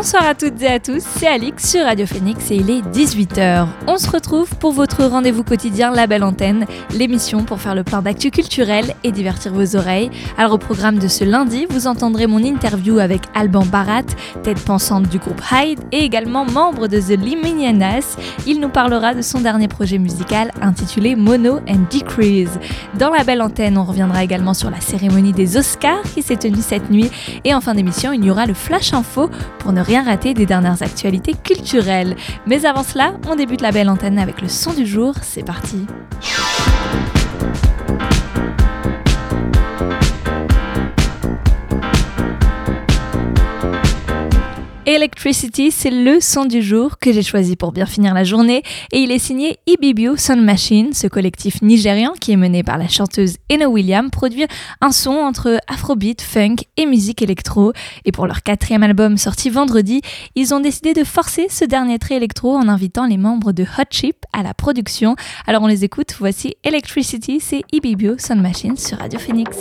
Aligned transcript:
Bonsoir 0.00 0.28
à 0.28 0.34
toutes 0.36 0.62
et 0.62 0.68
à 0.68 0.78
tous, 0.78 1.02
c'est 1.02 1.26
Alix 1.26 1.70
sur 1.70 1.84
Radio 1.84 2.06
Phoenix 2.06 2.52
et 2.52 2.54
il 2.54 2.70
est 2.70 2.82
18h. 2.82 3.66
On 3.88 3.98
se 3.98 4.08
retrouve 4.08 4.48
pour 4.54 4.70
votre 4.70 5.04
rendez-vous 5.04 5.42
quotidien 5.42 5.90
La 5.90 6.06
Belle 6.06 6.22
Antenne, 6.22 6.66
l'émission 6.92 7.42
pour 7.42 7.60
faire 7.60 7.74
le 7.74 7.82
plein 7.82 8.00
d'actu 8.00 8.30
culturel 8.30 8.94
et 9.02 9.10
divertir 9.10 9.52
vos 9.52 9.74
oreilles. 9.74 10.08
Alors 10.36 10.52
au 10.52 10.58
programme 10.58 11.00
de 11.00 11.08
ce 11.08 11.24
lundi, 11.24 11.66
vous 11.68 11.88
entendrez 11.88 12.28
mon 12.28 12.38
interview 12.38 13.00
avec 13.00 13.22
Alban 13.34 13.66
Barat, 13.66 14.04
tête 14.44 14.60
pensante 14.64 15.08
du 15.08 15.18
groupe 15.18 15.42
Hyde 15.50 15.80
et 15.90 16.04
également 16.04 16.44
membre 16.44 16.86
de 16.86 17.00
The 17.00 17.20
Liminianas. 17.20 18.16
Il 18.46 18.60
nous 18.60 18.68
parlera 18.68 19.14
de 19.14 19.22
son 19.22 19.40
dernier 19.40 19.66
projet 19.66 19.98
musical 19.98 20.52
intitulé 20.62 21.16
Mono 21.16 21.56
and 21.68 21.86
Decrease. 21.90 22.60
Dans 23.00 23.10
La 23.10 23.24
Belle 23.24 23.42
Antenne, 23.42 23.76
on 23.76 23.84
reviendra 23.84 24.22
également 24.22 24.54
sur 24.54 24.70
la 24.70 24.80
cérémonie 24.80 25.32
des 25.32 25.56
Oscars 25.56 26.02
qui 26.14 26.22
s'est 26.22 26.36
tenue 26.36 26.62
cette 26.62 26.88
nuit 26.88 27.10
et 27.42 27.52
en 27.52 27.60
fin 27.60 27.74
d'émission, 27.74 28.12
il 28.12 28.24
y 28.24 28.30
aura 28.30 28.46
le 28.46 28.54
Flash 28.54 28.92
Info 28.92 29.28
pour 29.58 29.72
ne 29.72 29.87
rien 29.88 30.04
rater 30.04 30.34
des 30.34 30.44
dernières 30.44 30.82
actualités 30.82 31.32
culturelles. 31.32 32.14
Mais 32.46 32.66
avant 32.66 32.82
cela, 32.82 33.14
on 33.26 33.34
débute 33.34 33.62
la 33.62 33.72
belle 33.72 33.88
antenne 33.88 34.18
avec 34.18 34.42
le 34.42 34.48
son 34.48 34.74
du 34.74 34.86
jour. 34.86 35.14
C'est 35.22 35.42
parti. 35.42 35.86
Electricity, 44.88 45.70
c'est 45.70 45.90
le 45.90 46.18
son 46.18 46.46
du 46.46 46.62
jour 46.62 46.98
que 46.98 47.12
j'ai 47.12 47.22
choisi 47.22 47.56
pour 47.56 47.72
bien 47.72 47.84
finir 47.84 48.14
la 48.14 48.24
journée 48.24 48.62
et 48.90 49.00
il 49.00 49.12
est 49.12 49.18
signé 49.18 49.58
Ibibio 49.66 50.16
Sound 50.16 50.42
Machine, 50.42 50.94
ce 50.94 51.06
collectif 51.06 51.60
nigérian 51.60 52.14
qui 52.18 52.32
est 52.32 52.36
mené 52.36 52.62
par 52.62 52.78
la 52.78 52.88
chanteuse 52.88 53.36
Eno 53.52 53.66
William, 53.66 54.08
produit 54.08 54.46
un 54.80 54.90
son 54.90 55.10
entre 55.10 55.60
afrobeat, 55.66 56.22
funk 56.22 56.56
et 56.78 56.86
musique 56.86 57.20
électro. 57.20 57.74
Et 58.06 58.12
pour 58.12 58.26
leur 58.26 58.42
quatrième 58.42 58.82
album 58.82 59.18
sorti 59.18 59.50
vendredi, 59.50 60.00
ils 60.36 60.54
ont 60.54 60.60
décidé 60.60 60.94
de 60.94 61.04
forcer 61.04 61.48
ce 61.50 61.66
dernier 61.66 61.98
trait 61.98 62.14
électro 62.14 62.56
en 62.56 62.66
invitant 62.66 63.04
les 63.04 63.18
membres 63.18 63.52
de 63.52 63.64
Hot 63.64 63.90
Chip 63.90 64.16
à 64.32 64.42
la 64.42 64.54
production. 64.54 65.16
Alors 65.46 65.64
on 65.64 65.66
les 65.66 65.84
écoute, 65.84 66.14
voici 66.18 66.56
Electricity, 66.64 67.40
c'est 67.40 67.60
Ibibio 67.72 68.16
Sound 68.16 68.40
Machine 68.40 68.78
sur 68.78 68.96
Radio 68.96 69.18
Phoenix. 69.18 69.58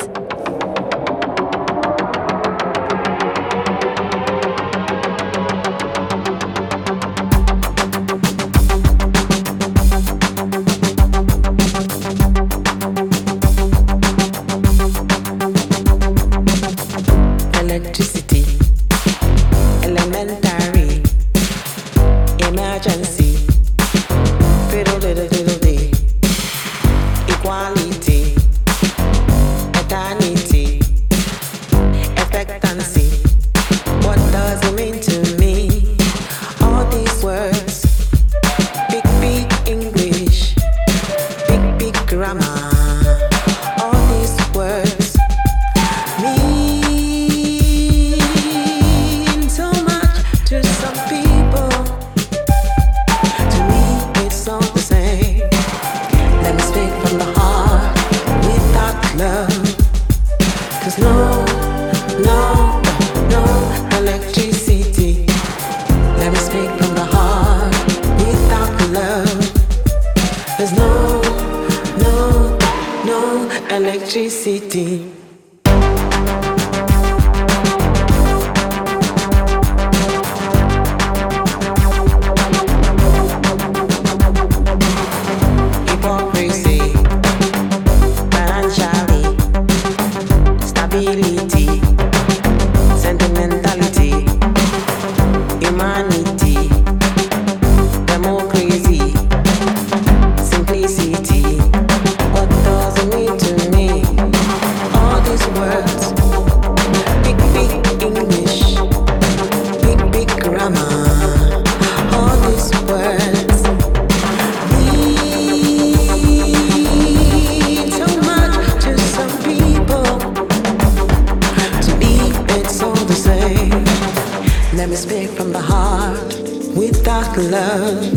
Let 124.77 124.89
me 124.89 124.95
speak 124.95 125.29
from 125.31 125.51
the 125.53 125.59
heart 125.59 126.35
without 126.77 127.35
love. 127.35 128.13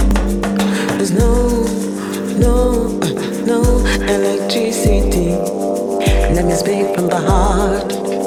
There's 0.98 1.10
no, 1.10 1.64
no, 2.36 2.98
no 3.46 3.62
electricity. 4.16 5.30
Let 6.34 6.44
me 6.44 6.52
speak 6.52 6.94
from 6.94 7.08
the 7.08 7.16
heart 7.16 7.86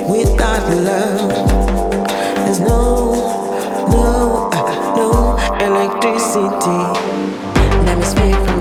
without 0.09 0.67
love. 0.81 1.29
There's 2.43 2.59
no, 2.59 3.13
no, 3.91 4.49
no 4.97 5.37
electricity. 5.61 6.81
Let 7.85 7.99
me 7.99 8.03
speak 8.03 8.52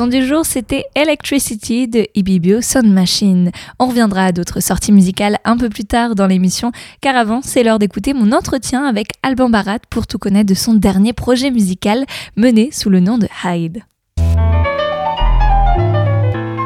son 0.00 0.06
du 0.06 0.26
jour, 0.26 0.46
c'était 0.46 0.86
Electricity 0.94 1.86
de 1.86 2.06
Ibibio 2.14 2.62
Sound 2.62 2.90
Machine. 2.90 3.50
On 3.78 3.88
reviendra 3.88 4.24
à 4.24 4.32
d'autres 4.32 4.60
sorties 4.60 4.92
musicales 4.92 5.36
un 5.44 5.58
peu 5.58 5.68
plus 5.68 5.84
tard 5.84 6.14
dans 6.14 6.26
l'émission, 6.26 6.72
car 7.02 7.16
avant, 7.16 7.42
c'est 7.42 7.62
l'heure 7.62 7.78
d'écouter 7.78 8.14
mon 8.14 8.32
entretien 8.32 8.86
avec 8.86 9.08
Alban 9.22 9.50
Barat 9.50 9.80
pour 9.90 10.06
tout 10.06 10.16
connaître 10.16 10.48
de 10.48 10.54
son 10.54 10.72
dernier 10.72 11.12
projet 11.12 11.50
musical 11.50 12.06
mené 12.34 12.70
sous 12.72 12.88
le 12.88 13.00
nom 13.00 13.18
de 13.18 13.28
Hyde. 13.44 13.82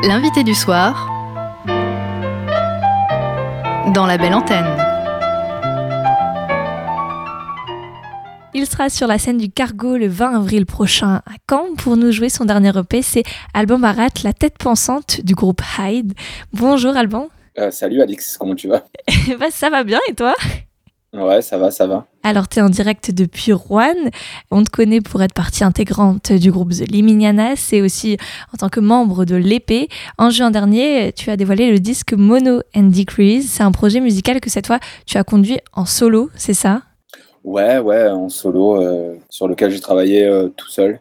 L'invité 0.06 0.44
du 0.44 0.54
soir 0.54 1.10
dans 3.92 4.06
la 4.06 4.16
belle 4.16 4.34
antenne. 4.34 4.83
Il 8.56 8.66
sera 8.66 8.88
sur 8.88 9.08
la 9.08 9.18
scène 9.18 9.38
du 9.38 9.50
Cargo 9.50 9.96
le 9.96 10.06
20 10.06 10.36
avril 10.36 10.64
prochain 10.64 11.22
à 11.26 11.32
Caen 11.50 11.74
pour 11.76 11.96
nous 11.96 12.12
jouer 12.12 12.28
son 12.28 12.44
dernier 12.44 12.70
EP. 12.78 13.02
C'est 13.02 13.24
Alban 13.52 13.80
Barat, 13.80 14.06
la 14.22 14.32
tête 14.32 14.58
pensante 14.58 15.20
du 15.22 15.34
groupe 15.34 15.60
Hyde. 15.76 16.12
Bonjour 16.52 16.96
Alban. 16.96 17.28
Euh, 17.58 17.72
salut 17.72 18.00
Alix, 18.00 18.38
comment 18.38 18.54
tu 18.54 18.68
vas? 18.68 18.84
Bah, 19.40 19.46
Ça 19.50 19.70
va 19.70 19.82
bien 19.82 19.98
et 20.08 20.14
toi? 20.14 20.34
Ouais, 21.12 21.42
ça 21.42 21.58
va, 21.58 21.72
ça 21.72 21.86
va. 21.88 22.06
Alors, 22.22 22.48
tu 22.48 22.58
es 22.58 22.62
en 22.62 22.68
direct 22.68 23.12
depuis 23.12 23.52
Rouen. 23.52 23.94
On 24.50 24.62
te 24.64 24.70
connaît 24.70 25.00
pour 25.00 25.22
être 25.22 25.34
partie 25.34 25.62
intégrante 25.62 26.32
du 26.32 26.50
groupe 26.50 26.70
The 26.70 26.88
Liminianas 26.88 27.70
et 27.72 27.82
aussi 27.82 28.18
en 28.52 28.56
tant 28.56 28.68
que 28.68 28.80
membre 28.80 29.24
de 29.24 29.36
l'épée. 29.36 29.88
En 30.18 30.30
juin 30.30 30.50
dernier, 30.52 31.12
tu 31.12 31.30
as 31.30 31.36
dévoilé 31.36 31.70
le 31.70 31.78
disque 31.80 32.14
Mono 32.14 32.62
and 32.74 32.90
Decrease. 32.90 33.48
C'est 33.48 33.62
un 33.64 33.72
projet 33.72 34.00
musical 34.00 34.40
que 34.40 34.50
cette 34.50 34.66
fois, 34.68 34.78
tu 35.06 35.16
as 35.18 35.24
conduit 35.24 35.58
en 35.72 35.86
solo, 35.86 36.30
c'est 36.36 36.54
ça? 36.54 36.82
Ouais, 37.44 37.78
ouais, 37.78 38.08
en 38.08 38.30
solo, 38.30 38.80
euh, 38.80 39.16
sur 39.28 39.46
lequel 39.46 39.70
j'ai 39.70 39.80
travaillé 39.80 40.24
euh, 40.24 40.48
tout 40.48 40.68
seul. 40.68 41.00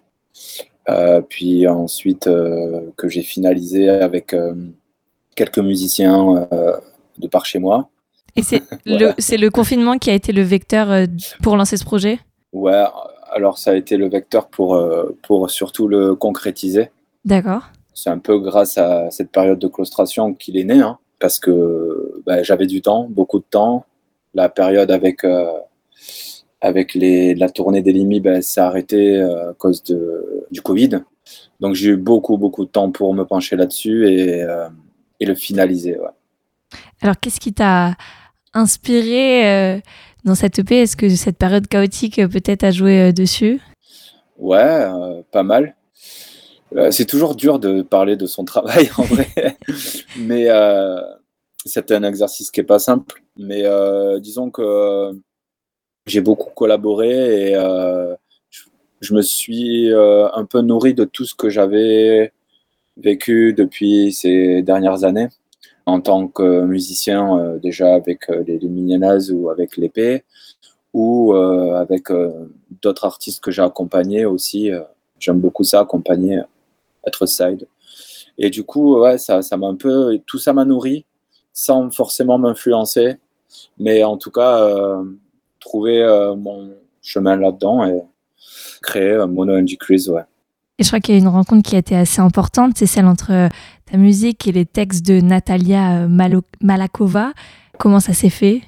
Euh, 0.89 1.21
puis 1.21 1.65
ensuite, 1.67 2.25
que 2.25 3.07
j'ai 3.07 3.21
finalisé 3.21 3.87
avec 3.87 4.35
quelques 5.35 5.59
musiciens 5.59 6.47
de 7.17 7.27
par 7.27 7.45
chez 7.45 7.59
moi. 7.59 7.87
Et 8.35 8.43
c'est 8.43 8.61
le, 8.85 9.13
le, 9.37 9.49
confinement 9.49 9.97
qui 9.97 10.09
a 10.09 10.13
été 10.13 10.33
le 10.33 10.41
vecteur 10.41 11.07
pour 11.41 11.55
lancer 11.55 11.77
ce 11.77 11.85
projet? 11.85 12.19
Ouais, 12.51 12.83
alors 13.31 13.57
ça 13.57 13.71
a 13.71 13.75
été 13.75 13.95
le 13.95 14.09
vecteur 14.09 14.47
pour, 14.47 14.77
pour 15.21 15.49
surtout 15.49 15.87
le 15.87 16.15
concrétiser. 16.15 16.91
D'accord. 17.23 17.61
C'est 17.93 18.09
un 18.09 18.19
peu 18.19 18.39
grâce 18.39 18.77
à 18.77 19.09
cette 19.11 19.31
période 19.31 19.59
de 19.59 19.67
claustration 19.67 20.33
qu'il 20.33 20.57
est 20.57 20.65
né, 20.65 20.81
hein, 20.81 20.97
parce 21.19 21.39
que 21.39 22.21
bah, 22.25 22.43
j'avais 22.43 22.67
du 22.67 22.81
temps, 22.81 23.07
beaucoup 23.09 23.39
de 23.39 23.45
temps. 23.49 23.85
La 24.33 24.49
période 24.49 24.91
avec 24.91 25.23
avec 26.63 26.93
les, 26.93 27.35
la 27.35 27.49
tournée 27.49 27.81
des 27.81 27.91
limites, 27.91 28.23
ben, 28.23 28.41
ça 28.41 28.63
a 28.63 28.67
arrêté 28.69 29.17
euh, 29.17 29.51
à 29.51 29.53
cause 29.53 29.83
de, 29.83 30.45
du 30.49 30.61
Covid. 30.61 31.01
Donc 31.59 31.75
j'ai 31.75 31.89
eu 31.89 31.97
beaucoup, 31.97 32.37
beaucoup 32.37 32.63
de 32.63 32.69
temps 32.69 32.89
pour 32.89 33.13
me 33.13 33.25
pencher 33.25 33.57
là-dessus 33.57 34.07
et, 34.07 34.41
euh, 34.43 34.69
et, 35.19 35.25
le 35.25 35.35
finaliser. 35.35 35.97
Alors 37.01 37.19
qu'est-ce 37.19 37.41
qui 37.41 37.53
t'a 37.53 37.95
inspiré 38.53 39.75
euh, 39.75 39.79
dans 40.23 40.35
cette 40.35 40.57
EP 40.57 40.81
Est-ce 40.81 40.95
que 40.95 41.09
cette 41.09 41.37
période 41.37 41.67
chaotique 41.67 42.25
peut-être 42.29 42.63
a 42.63 42.71
joué 42.71 43.11
dessus? 43.11 43.59
Ouais, 44.37 44.85
pas 45.31 45.43
mal. 45.43 45.75
c'est 46.91 47.05
toujours 47.05 47.35
dur 47.35 47.59
de 47.59 47.81
parler 47.81 48.15
de 48.15 48.25
son 48.25 48.45
travail 48.53 48.89
en 48.97 49.03
vrai, 49.03 49.57
mais 50.17 50.47
c'était 51.65 51.95
un 51.95 52.03
exercice 52.03 52.51
qui 52.51 52.61
n'est 52.61 52.65
pas 52.65 52.79
simple. 52.79 53.21
Mais 53.37 53.63
disons 54.21 54.49
que 54.49 55.13
j'ai 56.05 56.21
beaucoup 56.21 56.49
collaboré 56.51 57.49
et 57.49 57.55
euh, 57.55 58.15
je, 58.99 59.13
me 59.13 59.21
suis 59.21 59.91
euh, 59.91 60.27
un 60.33 60.45
peu 60.45 60.61
nourri 60.61 60.93
de 60.93 61.05
tout 61.05 61.25
ce 61.25 61.35
que 61.35 61.49
j'avais 61.49 62.33
vécu 62.97 63.53
depuis 63.53 64.11
ces 64.13 64.61
dernières 64.61 65.03
années 65.03 65.29
en 65.85 65.99
tant 66.01 66.27
que 66.27 66.61
musicien, 66.61 67.37
euh, 67.37 67.57
déjà 67.59 67.93
avec 67.93 68.27
les, 68.29 68.59
les 68.59 69.31
ou 69.31 69.49
avec 69.49 69.77
l'épée, 69.77 70.23
ou 70.93 71.33
avec 71.33 72.09
d'autres 72.83 73.05
artistes 73.05 73.43
que 73.43 73.49
j'ai 73.49 73.63
accompagnés 73.63 74.25
aussi. 74.25 74.69
J'aime 75.19 75.39
beaucoup 75.39 75.63
ça, 75.63 75.79
accompagner, 75.79 76.39
être 77.07 77.25
side. 77.25 77.67
Et 78.37 78.51
du 78.51 78.63
coup, 78.63 78.99
ouais, 78.99 79.17
ça, 79.17 79.41
ça 79.41 79.57
m'a 79.57 79.67
un 79.67 79.75
peu, 79.75 80.19
tout 80.27 80.37
ça 80.37 80.53
m'a 80.53 80.65
nourri 80.65 81.03
sans 81.51 81.89
forcément 81.89 82.37
m'influencer. 82.37 83.15
Mais 83.79 84.03
en 84.03 84.17
tout 84.17 84.29
cas, 84.29 85.01
trouver 85.63 86.01
euh, 86.01 86.35
mon 86.35 86.71
chemin 87.01 87.35
là-dedans 87.35 87.85
et 87.85 88.01
créer 88.81 89.17
Mono 89.27 89.57
and 89.57 89.63
Decrease, 89.63 90.09
ouais. 90.09 90.23
Et 90.79 90.83
je 90.83 90.89
crois 90.89 90.99
qu'il 90.99 91.15
y 91.15 91.17
a 91.17 91.21
une 91.21 91.27
rencontre 91.27 91.67
qui 91.67 91.75
a 91.75 91.79
été 91.79 91.95
assez 91.95 92.19
importante, 92.19 92.73
c'est 92.75 92.87
celle 92.87 93.05
entre 93.05 93.31
euh, 93.31 93.47
ta 93.89 93.97
musique 93.97 94.47
et 94.47 94.51
les 94.51 94.65
textes 94.65 95.05
de 95.05 95.21
Natalia 95.21 96.03
euh, 96.03 96.37
Malakova. 96.61 97.31
Comment 97.79 97.99
ça 97.99 98.13
s'est 98.13 98.29
fait? 98.29 98.61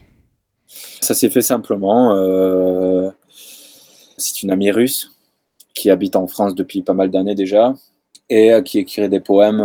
Ça 1.02 1.14
s'est 1.14 1.30
fait 1.30 1.42
simplement. 1.42 2.16
c'est 4.18 4.44
une 4.44 4.52
amie 4.52 4.72
russe 4.72 5.12
qui 5.74 5.90
habite 5.90 6.16
en 6.16 6.28
France 6.28 6.56
depuis 6.56 6.82
pas 6.82 6.94
mal 6.94 7.12
d'années 7.12 7.36
déjà 7.36 7.74
et 8.30 8.52
qui 8.66 8.80
écrit 8.80 9.08
des 9.08 9.20
poèmes 9.20 9.64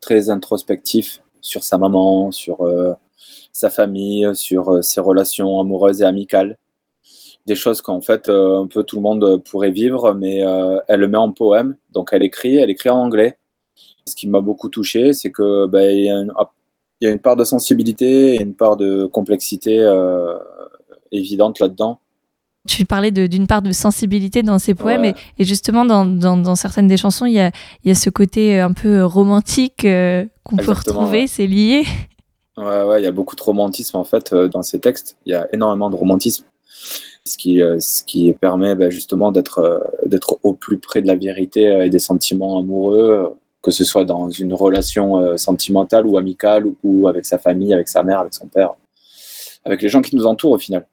très 0.00 0.30
introspectifs 0.30 1.22
sur 1.40 1.64
sa 1.64 1.78
maman, 1.78 2.30
sur 2.30 2.58
sa 3.56 3.70
famille, 3.70 4.28
sur 4.34 4.68
euh, 4.68 4.82
ses 4.82 5.00
relations 5.00 5.58
amoureuses 5.58 6.02
et 6.02 6.04
amicales. 6.04 6.58
Des 7.46 7.54
choses 7.54 7.80
qu'en 7.80 8.02
fait 8.02 8.28
euh, 8.28 8.62
un 8.62 8.66
peu 8.66 8.82
tout 8.82 8.96
le 8.96 9.02
monde 9.02 9.42
pourrait 9.44 9.70
vivre, 9.70 10.12
mais 10.12 10.44
euh, 10.44 10.78
elle 10.88 11.00
le 11.00 11.08
met 11.08 11.16
en 11.16 11.32
poème. 11.32 11.76
Donc 11.90 12.10
elle 12.12 12.22
écrit, 12.22 12.56
elle 12.56 12.68
écrit 12.68 12.90
en 12.90 12.98
anglais. 12.98 13.38
Ce 14.06 14.14
qui 14.14 14.28
m'a 14.28 14.42
beaucoup 14.42 14.68
touché, 14.68 15.14
c'est 15.14 15.30
que 15.30 15.66
ben, 15.66 15.90
il, 15.90 16.04
y 17.00 17.06
a 17.06 17.10
une, 17.10 17.18
part 17.18 17.36
de 17.36 17.44
sensibilité 17.44 18.34
et 18.34 18.42
une 18.42 18.54
part 18.54 18.76
de 18.76 19.06
complexité 19.06 19.84
évidente 21.10 21.58
là-dedans. 21.58 21.98
Tu 22.68 22.84
parlais 22.84 23.10
d'une 23.10 23.46
part 23.46 23.62
de 23.62 23.72
sensibilité 23.72 24.42
dans 24.42 24.58
ces 24.58 24.74
poèmes 24.74 25.04
et, 25.04 25.44
justement 25.44 25.84
dans, 25.84 26.04
dans, 26.04 26.54
certaines 26.54 26.88
des 26.88 26.96
chansons, 26.96 27.26
il 27.26 27.34
y 27.34 27.40
a, 27.40 27.50
y 27.84 27.90
a, 27.90 27.94
ce 27.94 28.10
côté 28.10 28.60
un 28.60 28.72
peu 28.72 29.04
romantique 29.04 29.86
qu'on 30.44 30.56
peut 30.56 30.72
retrouver, 30.72 31.26
c'est 31.26 31.46
lié. 31.46 31.84
Ouais, 32.56 32.82
ouais, 32.84 33.02
il 33.02 33.04
y 33.04 33.08
a 33.08 33.12
beaucoup 33.12 33.36
de 33.36 33.42
romantisme 33.42 33.98
en 33.98 34.04
fait 34.04 34.32
euh, 34.32 34.48
dans 34.48 34.62
ces 34.62 34.80
textes. 34.80 35.16
Il 35.26 35.32
y 35.32 35.34
a 35.34 35.46
énormément 35.52 35.90
de 35.90 35.96
romantisme, 35.96 36.46
ce 37.26 37.36
qui, 37.36 37.60
euh, 37.60 37.78
ce 37.80 38.02
qui 38.02 38.32
permet 38.32 38.74
bah, 38.74 38.88
justement 38.88 39.30
d'être 39.30 39.58
euh, 39.58 39.78
d'être 40.06 40.38
au 40.42 40.54
plus 40.54 40.78
près 40.78 41.02
de 41.02 41.06
la 41.06 41.16
vérité 41.16 41.64
et 41.84 41.90
des 41.90 41.98
sentiments 41.98 42.58
amoureux, 42.58 43.36
que 43.60 43.70
ce 43.70 43.84
soit 43.84 44.04
dans 44.04 44.30
une 44.30 44.54
relation 44.54 45.36
sentimentale 45.36 46.06
ou 46.06 46.16
amicale 46.16 46.66
ou 46.82 47.08
avec 47.08 47.26
sa 47.26 47.38
famille, 47.38 47.74
avec 47.74 47.88
sa 47.88 48.02
mère, 48.02 48.20
avec 48.20 48.32
son 48.32 48.46
père, 48.46 48.74
avec 49.64 49.82
les 49.82 49.88
gens 49.90 50.00
qui 50.00 50.16
nous 50.16 50.24
entourent 50.24 50.52
au 50.52 50.58
final. 50.58 50.86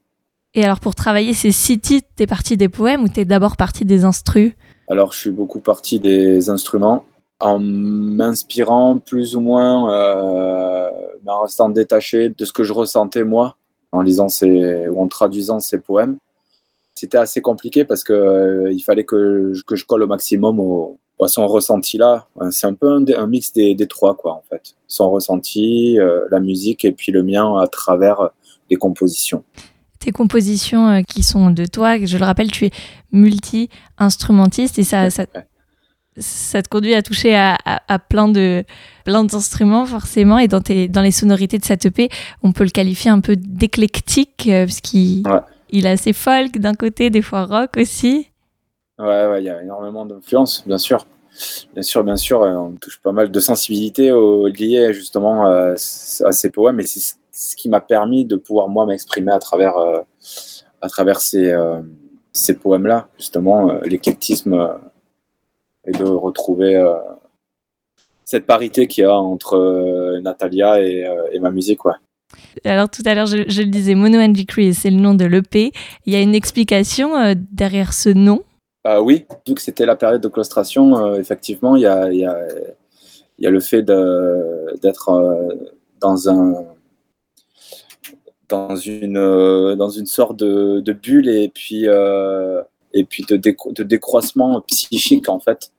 Et 0.55 0.65
alors 0.65 0.79
pour 0.79 0.95
travailler 0.95 1.33
ces 1.33 1.51
six 1.51 1.79
titres, 1.79 2.09
t'es 2.15 2.27
parti 2.27 2.57
des 2.57 2.69
poèmes 2.69 3.03
ou 3.03 3.07
t'es 3.07 3.25
d'abord 3.25 3.55
parti 3.55 3.85
des 3.85 4.03
instrus? 4.03 4.53
Alors 4.89 5.13
je 5.13 5.19
suis 5.19 5.31
beaucoup 5.31 5.59
parti 5.59 5.99
des 5.99 6.49
instruments 6.49 7.05
en 7.43 7.59
m'inspirant 7.59 8.97
plus 8.99 9.35
ou 9.35 9.41
moins, 9.41 9.91
euh, 9.91 10.89
en 11.27 11.41
restant 11.41 11.69
détaché 11.69 12.29
de 12.29 12.45
ce 12.45 12.53
que 12.53 12.63
je 12.63 12.73
ressentais 12.73 13.23
moi, 13.23 13.57
en 13.91 14.01
lisant 14.01 14.29
ces, 14.29 14.87
ou 14.87 15.01
en 15.01 15.07
traduisant 15.07 15.59
ces 15.59 15.79
poèmes. 15.79 16.17
C'était 16.95 17.17
assez 17.17 17.41
compliqué 17.41 17.85
parce 17.85 18.03
que 18.03 18.13
euh, 18.13 18.71
il 18.71 18.81
fallait 18.81 19.03
que 19.03 19.51
je, 19.53 19.63
que 19.63 19.75
je 19.75 19.85
colle 19.85 20.03
au 20.03 20.07
maximum 20.07 20.59
au, 20.59 20.99
à 21.19 21.27
son 21.27 21.47
ressenti 21.47 21.97
là. 21.97 22.27
C'est 22.51 22.67
un 22.67 22.73
peu 22.73 23.03
un, 23.15 23.27
mix 23.27 23.51
des, 23.53 23.75
des, 23.75 23.87
trois 23.87 24.15
quoi 24.15 24.33
en 24.33 24.43
fait. 24.49 24.75
Son 24.87 25.09
ressenti, 25.11 25.99
euh, 25.99 26.25
la 26.31 26.39
musique 26.39 26.85
et 26.85 26.91
puis 26.91 27.11
le 27.11 27.23
mien 27.23 27.57
à 27.59 27.67
travers 27.67 28.29
les 28.69 28.75
compositions 28.75 29.43
tes 30.03 30.11
compositions 30.11 30.89
euh, 30.89 31.01
qui 31.01 31.23
sont 31.23 31.49
de 31.49 31.65
toi. 31.65 32.03
Je 32.03 32.17
le 32.17 32.25
rappelle, 32.25 32.51
tu 32.51 32.65
es 32.65 32.71
multi-instrumentiste 33.11 34.77
et 34.77 34.83
ça, 34.83 35.09
ça, 35.09 35.25
ça 36.17 36.61
te 36.61 36.69
conduit 36.69 36.93
à 36.93 37.01
toucher 37.01 37.35
à, 37.35 37.99
plein 38.09 38.27
de 38.27 38.63
plein 39.05 39.23
d'instruments 39.23 39.85
forcément. 39.85 40.39
Et 40.39 40.47
dans 40.47 40.61
tes 40.61 40.87
dans 40.87 41.01
les 41.01 41.11
sonorités 41.11 41.57
de 41.57 41.65
cette 41.65 41.85
EP 41.85 42.09
on 42.43 42.51
peut 42.51 42.63
le 42.63 42.69
qualifier 42.69 43.11
un 43.11 43.19
peu 43.19 43.35
d'éclectique 43.35 44.47
euh, 44.47 44.65
parce 44.65 44.81
qu'il 44.81 45.23
il 45.69 45.85
est 45.85 45.89
assez 45.89 46.13
folk 46.13 46.59
d'un 46.59 46.75
côté 46.75 47.09
des 47.09 47.21
fois 47.21 47.45
rock 47.45 47.77
aussi. 47.77 48.29
Ouais 48.99 49.27
ouais 49.27 49.41
il 49.41 49.45
y 49.45 49.49
a 49.49 49.61
énormément 49.61 50.05
d'influence 50.05 50.63
bien 50.65 50.77
sûr. 50.77 51.05
Bien 51.73 51.81
sûr 51.81 52.03
bien 52.03 52.15
sûr 52.15 52.43
euh, 52.43 52.53
on 52.53 52.73
touche 52.73 52.99
pas 53.01 53.11
mal 53.11 53.31
de 53.31 53.39
sensibilité 53.39 54.11
au, 54.11 54.47
liée 54.47 54.93
justement 54.93 55.47
euh, 55.47 55.73
à 55.73 56.31
ces 56.31 56.49
poèmes. 56.51 56.79
Et 56.79 56.85
c'est 56.85 57.15
ce 57.31 57.55
qui 57.55 57.69
m'a 57.69 57.81
permis 57.81 58.25
de 58.25 58.35
pouvoir 58.35 58.69
moi 58.69 58.85
m'exprimer 58.85 59.31
à 59.31 59.39
travers 59.39 59.73
à 60.81 60.89
travers 60.89 61.19
ces 61.19 61.51
ces 62.35 62.55
poèmes-là, 62.55 63.09
justement, 63.19 63.73
l'éclectisme 63.83 64.79
et 65.85 65.91
de 65.91 66.03
retrouver 66.03 66.81
cette 68.25 68.45
parité 68.45 68.87
qu'il 68.87 69.03
y 69.03 69.07
a 69.07 69.15
entre 69.15 70.19
Natalia 70.21 70.81
et, 70.81 71.05
et, 71.31 71.39
ma 71.39 71.51
musique. 71.51 71.79
quoi. 71.79 71.97
Alors 72.63 72.89
tout 72.89 73.03
à 73.05 73.13
l'heure, 73.15 73.27
je, 73.27 73.37
le 73.37 73.65
disais, 73.65 73.95
Mono 73.95 74.19
and 74.19 74.29
Decrease, 74.29 74.77
c'est 74.77 74.89
le 74.89 74.97
nom 74.97 75.13
de 75.13 75.25
l'EP. 75.25 75.71
Il 76.05 76.13
y 76.13 76.15
a 76.15 76.21
une 76.21 76.35
explication 76.35 77.35
derrière 77.51 77.93
ce 77.93 78.09
nom? 78.09 78.43
Euh, 78.85 78.99
oui, 78.99 79.25
vu 79.47 79.55
que 79.55 79.61
c'était 79.61 79.85
la 79.85 79.95
période 79.95 80.21
de 80.21 80.27
claustration, 80.27 80.97
euh, 80.97 81.15
effectivement, 81.15 81.77
il 81.77 81.83
y 81.83 81.85
a, 81.85 82.11
y, 82.11 82.25
a, 82.25 82.37
y 83.39 83.47
a, 83.47 83.49
le 83.49 83.59
fait 83.61 83.81
d'être 83.81 85.09
euh, 85.09 85.55
dans 86.01 86.29
un 86.29 86.65
dans 88.49 88.75
une 88.75 89.75
dans 89.75 89.89
une 89.89 90.05
sorte 90.05 90.35
de, 90.37 90.81
de 90.81 90.93
bulle 90.93 91.29
et 91.29 91.47
puis 91.47 91.85
et 91.85 93.03
puis 93.05 93.23
de, 93.23 93.37
de, 93.37 93.83
décroissement 93.83 94.61
psychique 94.61 95.29
en 95.29 95.39
fait 95.39 95.71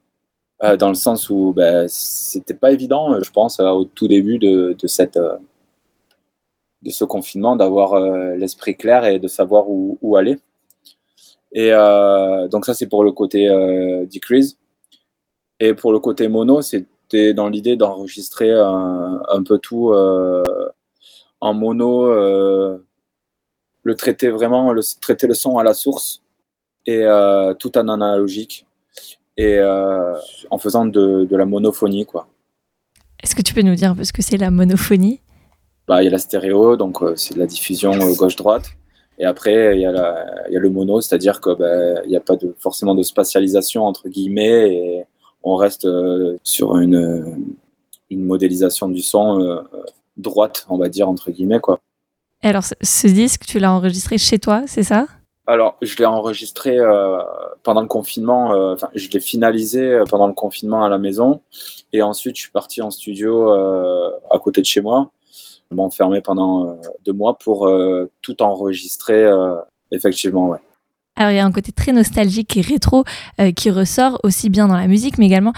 dans 0.79 0.89
le 0.89 0.95
sens 0.95 1.31
où 1.31 1.53
ben, 1.55 1.87
c'était 1.89 2.55
pas 2.55 2.73
évident 2.73 3.23
je 3.23 3.31
pense 3.31 3.61
au 3.61 3.85
tout 3.85 4.09
début 4.09 4.39
de, 4.39 4.77
ce 6.89 7.05
confinement 7.05 7.57
d'avoir 7.57 7.99
l'esprit 8.37 8.77
clair 8.77 9.05
et 9.05 9.19
de 9.19 9.29
savoir 9.29 9.65
où, 9.69 10.17
aller 10.17 10.39
et 11.55 11.73
euh, 11.73 12.49
donc 12.49 12.67
ça, 12.67 12.75
c'est 12.75 12.89
pour 12.89 13.05
le 13.05 13.13
côté 13.13 13.49
euh, 13.49 14.05
decrease. 14.07 14.59
Et 15.61 15.73
pour 15.73 15.93
le 15.93 16.01
côté 16.01 16.27
mono, 16.29 16.63
c'était 16.63 17.33
dans 17.33 17.49
l'idée 17.49 17.77
d'enregistrer 17.77 18.51
un, 18.53 19.23
un, 19.29 19.43
peu 19.45 19.59
tout 19.59 19.91
euh, 19.93 20.43
en 21.41 21.55
mono, 21.55 22.09
le 22.09 23.95
traiter 23.97 24.31
vraiment, 24.31 24.73
le, 24.73 24.83
traiter 25.01 25.29
le 25.29 25.35
son 25.35 25.59
à 25.59 25.63
la 25.63 25.75
source 25.75 26.23
et 26.87 27.07
tout 27.59 27.79
en 27.79 27.89
analogique 27.89 28.64
et 29.37 29.61
en 30.51 30.59
faisant 30.59 30.87
de, 30.87 31.25
de, 31.25 31.37
la 31.37 31.45
monophonie. 31.45 32.07
quoi. 32.07 32.29
Est-ce 33.23 33.35
que 33.35 33.43
tu 33.43 33.55
peux 33.55 33.63
nous 33.63 33.75
dire 33.75 33.91
un 33.91 33.97
peu 33.97 34.05
ce 34.05 34.13
que 34.13 34.23
c'est 34.23 34.37
la 34.37 34.51
monophonie? 34.51 35.21
Bah, 35.89 36.03
Il 36.03 36.05
y 36.05 36.09
a 36.09 36.11
la 36.11 36.19
stéréo, 36.19 36.77
donc 36.77 36.99
c'est 37.17 37.37
la 37.37 37.47
diffusion 37.47 37.93
gauche-droite. 38.15 38.71
Et 39.19 39.25
après, 39.25 39.77
il 39.77 39.81
y, 39.81 39.87
a 39.87 40.51
y 40.51 40.57
a 40.57 40.61
le 40.61 40.71
mono, 40.71 41.01
c'est-à-dire 41.01 41.41
qu'il 41.41 41.55
ben, 41.55 42.03
n'y 42.07 42.17
a 42.17 42.21
pas 42.21 42.37
de, 42.37 42.55
forcément 42.59 42.95
de 42.95 43.03
spatialisation 43.03 43.85
entre 43.85 44.09
guillemets 44.09 44.75
et 44.75 45.05
on 45.45 45.57
reste 45.57 45.85
euh, 45.85 46.39
sur 46.43 46.77
une, 46.79 47.47
une 48.11 48.25
modélisation 48.25 48.89
du 48.89 49.03
son 49.03 49.41
euh, 49.41 49.61
droite, 50.17 50.67
on 50.69 50.79
va 50.79 50.89
dire, 50.89 51.09
entre 51.09 51.31
guillemets. 51.31 51.61
Quoi. 51.61 51.79
Et 52.43 52.49
alors, 52.49 52.65
ce 52.65 53.07
disque, 53.07 53.45
tu 53.47 53.59
l'as 53.59 53.73
enregistré 53.73 54.19
chez 54.19 54.39
toi, 54.39 54.65
c'est 54.67 54.83
ça? 54.83 55.07
Alors, 55.47 55.77
je 55.83 55.97
l'ai 55.97 56.07
enregistré 56.07 56.79
euh, 56.79 57.19
pendant 57.63 57.83
le 57.83 57.87
confinement, 57.87 58.49
enfin, 58.73 58.89
je 58.95 59.11
l'ai 59.11 59.21
finalisé 59.21 60.03
pendant 60.09 60.27
le 60.27 60.33
confinement 60.33 60.85
à 60.85 60.89
la 60.89 60.97
maison. 60.97 61.43
Et 61.93 62.01
ensuite, 62.01 62.37
je 62.37 62.43
suis 62.43 62.51
parti 62.51 62.81
en 62.81 62.91
studio 62.91 63.51
à 63.51 64.39
côté 64.39 64.63
de 64.63 64.67
chez 64.67 64.81
moi 64.81 65.11
m'enfermer 65.75 66.21
pendant 66.21 66.69
euh, 66.69 66.75
deux 67.05 67.13
mois 67.13 67.37
pour 67.39 67.67
euh, 67.67 68.11
tout 68.23 68.43
enregistrer, 68.43 69.25
euh, 69.25 69.57
effectivement, 69.91 70.49
ouais. 70.49 70.59
Alors 71.17 71.31
il 71.31 71.37
y 71.37 71.39
a 71.39 71.45
un 71.45 71.53
côté 71.53 71.71
très 71.71 71.93
nostalgique 71.93 72.57
et 72.57 72.61
rétro 72.61 73.05
qui 73.55 73.71
ressort 73.71 74.19
aussi 74.25 74.51
bien 74.51 74.67
dans 74.67 74.77
la 74.77 74.89
musique, 74.89 75.17
mais 75.17 75.27
également 75.27 75.53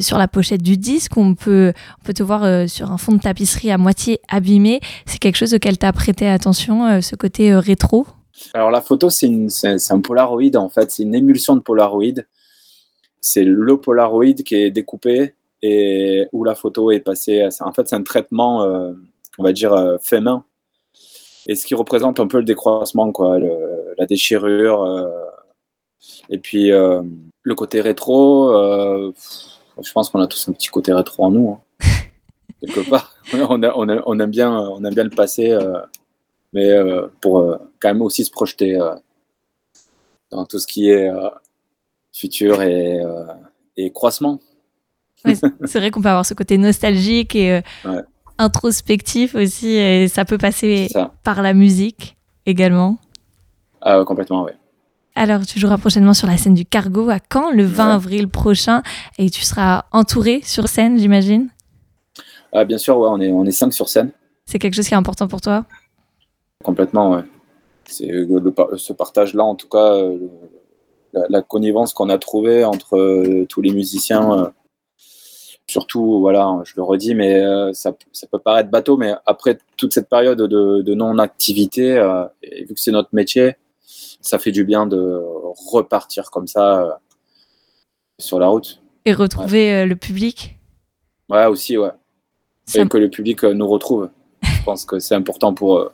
sur 0.00 0.16
la 0.16 0.28
pochette 0.28 0.62
du 0.62 0.76
disque, 0.76 1.16
on 1.16 1.34
peut, 1.34 1.72
on 2.00 2.04
peut 2.04 2.14
te 2.14 2.22
voir 2.22 2.68
sur 2.68 2.92
un 2.92 2.98
fond 2.98 3.10
de 3.10 3.18
tapisserie 3.18 3.72
à 3.72 3.78
moitié 3.78 4.20
abîmé. 4.28 4.78
C'est 5.06 5.18
quelque 5.18 5.34
chose 5.34 5.54
auquel 5.54 5.76
tu 5.76 5.86
as 5.86 5.92
prêté 5.92 6.28
attention, 6.28 7.02
ce 7.02 7.16
côté 7.16 7.52
rétro? 7.52 8.06
Alors 8.54 8.70
la 8.70 8.80
photo, 8.80 9.10
c'est 9.10 9.28
un 9.90 10.00
Polaroid 10.00 10.56
en 10.56 10.68
fait, 10.68 10.90
c'est 10.90 11.02
une 11.02 11.14
émulsion 11.14 11.56
de 11.56 11.60
Polaroid. 11.60 12.22
C'est 13.20 13.44
le 13.44 13.76
Polaroid 13.76 14.34
qui 14.44 14.56
est 14.56 14.70
découpé 14.70 15.34
et 15.62 16.26
où 16.32 16.44
la 16.44 16.54
photo 16.54 16.90
est 16.90 17.00
passée. 17.00 17.46
En 17.60 17.72
fait, 17.72 17.88
c'est 17.88 17.96
un 17.96 18.02
traitement 18.02 18.94
on 19.38 19.42
va 19.42 19.52
dire, 19.52 19.72
euh, 19.72 19.96
fait 19.98 20.20
main. 20.20 20.44
Et 21.46 21.54
ce 21.54 21.66
qui 21.66 21.74
représente 21.74 22.20
un 22.20 22.26
peu 22.26 22.38
le 22.38 22.44
décroissement, 22.44 23.10
quoi, 23.12 23.38
la 23.98 24.06
déchirure. 24.06 24.82
Euh, 24.82 25.08
et 26.30 26.38
puis 26.38 26.70
euh, 26.70 27.02
le 27.42 27.54
côté 27.54 27.80
rétro, 27.80 28.52
je 29.82 29.92
pense 29.92 30.10
qu'on 30.10 30.20
a 30.20 30.26
tous 30.26 30.48
un 30.48 30.52
petit 30.52 30.68
côté 30.68 30.92
rétro 30.92 31.24
en 31.24 31.30
nous. 31.30 31.50
Hein. 31.50 31.86
quelque 32.60 32.88
part. 32.88 33.14
On, 33.32 34.18
aime 34.18 34.30
bien, 34.30 34.52
on 34.52 34.84
aime 34.84 34.94
bien 34.94 35.04
le 35.04 35.10
passé, 35.10 35.56
mais 36.52 36.70
pour 37.20 37.58
quand 37.80 37.88
même 37.88 38.02
aussi 38.02 38.24
se 38.24 38.30
projeter 38.30 38.78
dans 40.30 40.44
tout 40.46 40.58
ce 40.58 40.66
qui 40.66 40.88
est 40.90 41.10
futur 42.12 42.62
et, 42.62 43.00
et 43.76 43.90
croissement. 43.92 44.38
c'est 45.24 45.78
vrai 45.78 45.90
qu'on 45.90 46.02
peut 46.02 46.08
avoir 46.08 46.26
ce 46.26 46.34
côté 46.34 46.58
nostalgique 46.58 47.34
et 47.36 47.62
introspectif 48.38 49.34
aussi, 49.34 49.68
et 49.68 50.08
ça 50.08 50.24
peut 50.24 50.38
passer 50.38 50.88
par 51.22 51.42
la 51.42 51.54
musique 51.54 52.16
également. 52.46 52.98
Ah, 53.80 54.02
complètement, 54.04 54.44
oui. 54.44 54.52
Alors, 55.14 55.44
tu 55.44 55.58
joueras 55.58 55.76
prochainement 55.76 56.14
sur 56.14 56.26
la 56.26 56.38
scène 56.38 56.54
du 56.54 56.64
Cargo 56.64 57.10
à 57.10 57.18
Caen 57.30 57.50
le 57.50 57.64
20 57.64 57.94
avril 57.94 58.28
prochain 58.28 58.82
et 59.18 59.28
tu 59.28 59.42
seras 59.42 59.84
entouré 59.92 60.40
sur 60.42 60.68
scène, 60.68 60.98
j'imagine? 60.98 61.48
Ah, 62.52 62.64
Bien 62.64 62.78
sûr, 62.78 62.96
ouais, 62.98 63.08
on 63.10 63.20
est, 63.20 63.30
on 63.30 63.44
est 63.44 63.50
cinq 63.52 63.72
sur 63.74 63.88
scène. 63.88 64.10
C'est 64.46 64.58
quelque 64.58 64.74
chose 64.74 64.88
qui 64.88 64.94
est 64.94 64.96
important 64.96 65.28
pour 65.28 65.40
toi? 65.40 65.64
Complètement, 66.62 67.12
ouais. 67.12 67.22
C'est 67.86 68.08
ce 68.08 68.92
partage-là, 68.92 69.44
en 69.44 69.54
tout 69.54 69.68
cas, 69.68 69.94
euh, 69.94 70.18
la, 71.12 71.26
la, 71.28 71.42
connivence 71.42 71.92
qu'on 71.92 72.08
a 72.08 72.18
trouvée 72.18 72.64
entre 72.64 72.96
euh, 72.96 73.44
tous 73.48 73.60
les 73.60 73.72
musiciens 73.72 74.38
euh, 74.38 74.48
surtout, 75.72 76.20
voilà, 76.20 76.60
je 76.64 76.74
le 76.76 76.82
redis, 76.82 77.14
mais 77.14 77.40
euh, 77.40 77.72
ça, 77.72 77.94
ça, 78.12 78.26
peut 78.26 78.38
paraître 78.38 78.70
bateau, 78.70 78.96
mais 78.96 79.14
après 79.26 79.58
toute 79.76 79.92
cette 79.92 80.08
période 80.08 80.40
de, 80.40 80.94
non-activité, 80.94 81.96
euh, 81.96 82.24
et 82.42 82.64
vu 82.64 82.74
que 82.74 82.80
c'est 82.80 82.90
notre 82.90 83.10
métier, 83.12 83.56
ça 84.20 84.38
fait 84.38 84.52
du 84.52 84.64
bien 84.64 84.86
de 84.86 85.20
repartir 85.72 86.30
comme 86.30 86.46
ça 86.46 86.82
euh, 86.82 86.90
sur 88.18 88.38
la 88.38 88.48
route. 88.48 88.82
Et 89.04 89.14
retrouver 89.14 89.84
le 89.84 89.96
public 89.96 90.58
Ouais, 91.28 91.46
aussi, 91.46 91.76
ouais. 91.76 91.90
Et 92.74 92.86
que 92.86 92.98
le 92.98 93.10
public 93.10 93.42
nous 93.42 93.66
retrouve. 93.66 94.10
je 94.42 94.62
pense 94.64 94.84
que 94.84 94.98
c'est 95.00 95.14
important 95.14 95.54
pour, 95.54 95.90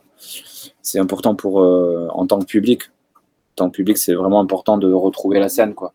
c'est 0.88 0.98
important 0.98 1.34
pour 1.34 1.58
en 1.58 2.26
tant 2.26 2.38
que 2.38 2.46
public. 2.46 2.82
En 2.84 3.64
tant 3.64 3.70
que 3.70 3.76
public, 3.76 3.98
c'est 3.98 4.14
vraiment 4.14 4.40
important 4.40 4.78
de 4.78 4.92
retrouver 4.92 5.38
la 5.40 5.48
scène, 5.48 5.74
quoi. 5.74 5.92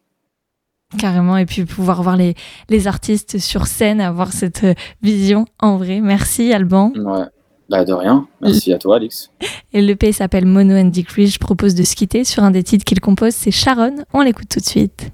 Carrément, 0.97 1.37
et 1.37 1.45
puis 1.45 1.65
pouvoir 1.65 2.03
voir 2.03 2.17
les, 2.17 2.35
les 2.69 2.87
artistes 2.87 3.39
sur 3.39 3.65
scène, 3.65 3.99
avoir 3.99 4.31
cette 4.31 4.63
euh, 4.63 4.73
vision 5.01 5.45
en 5.59 5.77
vrai. 5.77 6.01
Merci 6.01 6.53
Alban. 6.53 6.91
Ouais. 6.95 7.25
Bah 7.69 7.83
de 7.85 7.93
rien, 7.93 8.27
merci 8.41 8.73
à 8.73 8.77
toi 8.77 8.97
Alix. 8.97 9.31
Et 9.71 9.81
le 9.81 9.95
pays 9.95 10.13
s'appelle 10.13 10.45
Mono 10.45 10.75
and 10.75 10.91
Decrease. 10.93 11.33
Je 11.33 11.39
propose 11.39 11.73
de 11.73 11.83
se 11.83 11.95
quitter 11.95 12.25
sur 12.25 12.43
un 12.43 12.51
des 12.51 12.61
titres 12.61 12.85
qu'il 12.85 12.99
compose, 12.99 13.33
c'est 13.33 13.51
Sharon. 13.51 14.03
On 14.13 14.21
l'écoute 14.21 14.49
tout 14.49 14.59
de 14.59 14.65
suite. 14.65 15.11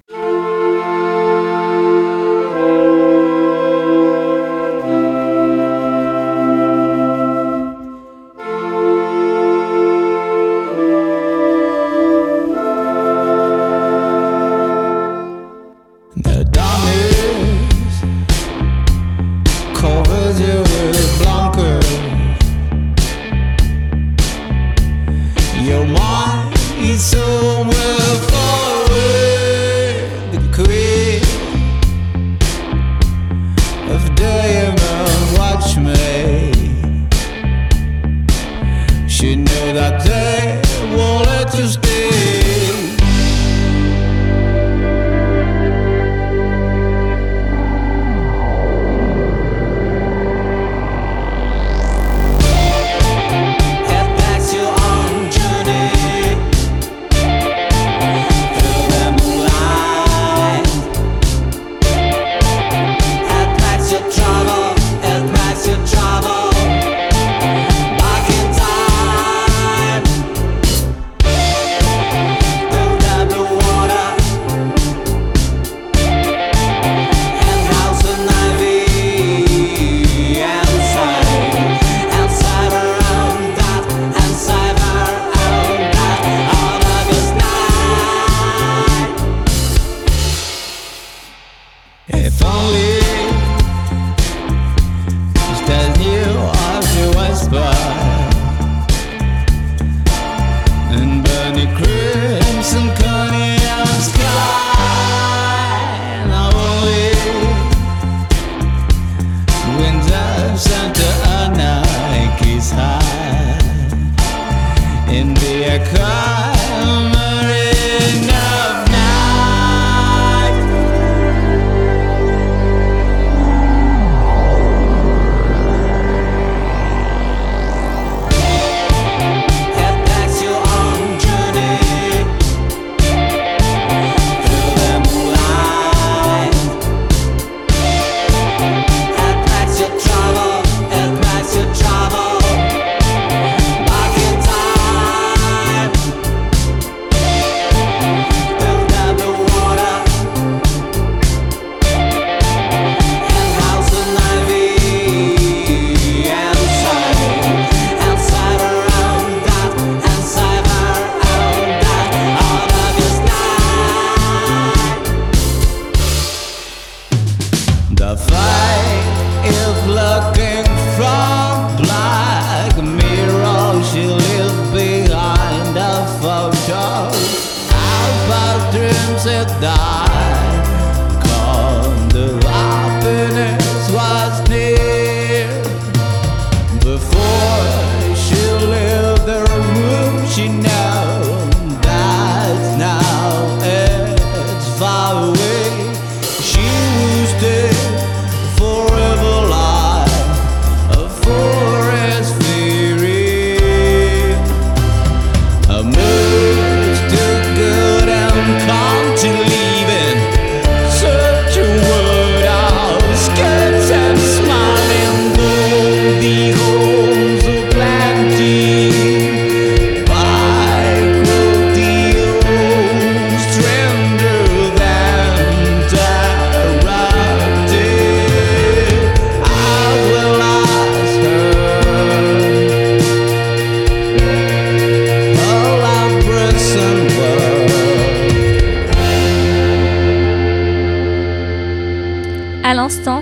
America. 115.70 116.29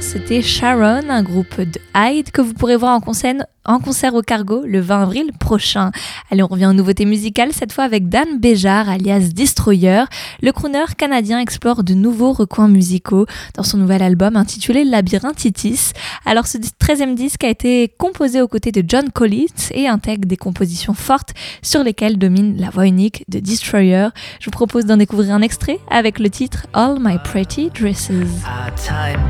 C'était 0.01 0.41
Sharon, 0.41 1.11
un 1.11 1.23
groupe 1.23 1.61
de 1.61 1.79
Hyde 1.95 2.31
que 2.31 2.41
vous 2.41 2.55
pourrez 2.55 2.77
voir 2.77 2.95
en 2.95 3.01
concert, 3.01 3.35
en 3.69 3.79
concert 3.79 4.15
au 4.15 4.23
Cargo 4.23 4.63
le 4.67 4.81
20 4.81 5.03
avril 5.03 5.31
prochain. 5.39 5.93
Allez, 6.31 6.43
on 6.43 6.49
revient 6.49 6.67
aux 6.67 6.73
nouveautés 6.73 7.05
musicales, 7.05 7.53
cette 7.53 7.73
fois 7.73 7.85
avec 7.85 8.09
Dan 8.09 8.39
Béjar, 8.39 8.89
alias 8.89 9.31
Destroyer. 9.33 10.05
Le 10.43 10.51
crooner 10.53 10.85
canadien 10.97 11.39
explore 11.39 11.85
de 11.85 11.95
nouveaux 11.95 12.33
recoins 12.33 12.69
musicaux 12.69 13.27
dans 13.55 13.63
son 13.63 13.79
nouvel 13.79 14.03
album 14.03 14.37
intitulé 14.37 14.85
Labyrinthitis. 14.85 15.93
Alors, 16.25 16.47
ce 16.47 16.59
13e 16.59 17.15
disque 17.15 17.45
a 17.45 17.49
été 17.49 17.93
composé 17.99 18.41
aux 18.41 18.49
côtés 18.49 18.73
de 18.73 18.83
John 18.87 19.11
Collins 19.11 19.71
et 19.73 19.87
intègre 19.87 20.27
des 20.27 20.37
compositions 20.37 20.95
fortes 20.95 21.35
sur 21.63 21.85
lesquelles 21.85 22.19
domine 22.19 22.57
la 22.59 22.71
voix 22.71 22.87
unique 22.87 23.25
de 23.29 23.39
Destroyer. 23.39 24.09
Je 24.41 24.47
vous 24.47 24.51
propose 24.51 24.87
d'en 24.87 24.97
découvrir 24.97 25.35
un 25.35 25.43
extrait 25.43 25.79
avec 25.91 26.19
le 26.19 26.31
titre 26.31 26.67
All 26.73 26.97
My 27.01 27.19
Pretty 27.23 27.71
Dresses. 27.71 28.11
Our 28.11 28.71
time 28.77 29.29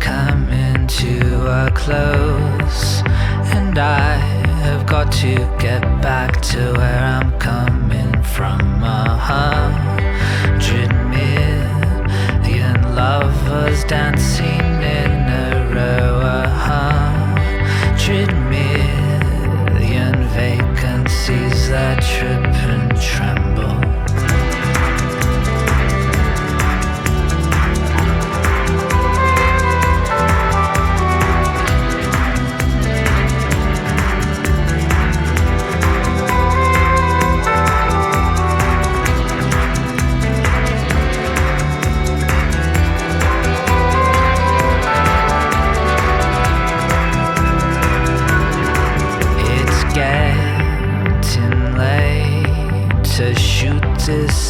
coming 0.00 0.86
to 0.86 1.46
a 1.46 1.70
close, 1.74 2.87
and 3.56 3.78
I 3.78 4.16
have 4.64 4.86
got 4.86 5.12
to 5.22 5.34
get 5.58 5.82
back 6.02 6.40
to 6.52 6.58
where 6.78 7.02
I'm 7.16 7.30
coming 7.38 8.22
from. 8.22 8.60
A 8.82 9.16
hundred 9.30 10.90
million 11.16 12.76
lovers 12.94 13.84
dancing 13.84 14.57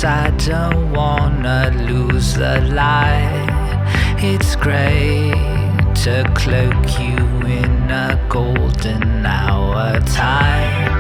I 0.05 0.31
don't 0.31 0.93
wanna 0.93 1.73
lose 1.89 2.35
the 2.35 2.61
light. 2.73 3.49
It's 4.19 4.55
great 4.55 5.33
to 6.05 6.31
cloak 6.37 6.87
you 7.01 7.19
in 7.47 7.91
a 7.91 8.25
golden 8.29 9.27
hour. 9.27 9.99
Time 10.01 10.93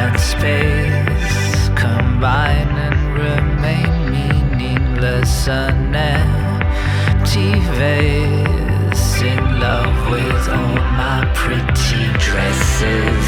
and 0.00 0.18
space 0.18 1.68
combine 1.76 2.72
and 2.86 3.00
remain 3.24 4.10
meaningless. 4.10 5.46
An 5.46 5.94
empty 5.94 7.60
vase 7.78 9.22
in 9.22 9.60
love 9.60 10.10
with 10.10 10.48
all 10.48 10.74
my 10.98 11.30
pretty 11.36 12.04
dresses. 12.18 13.23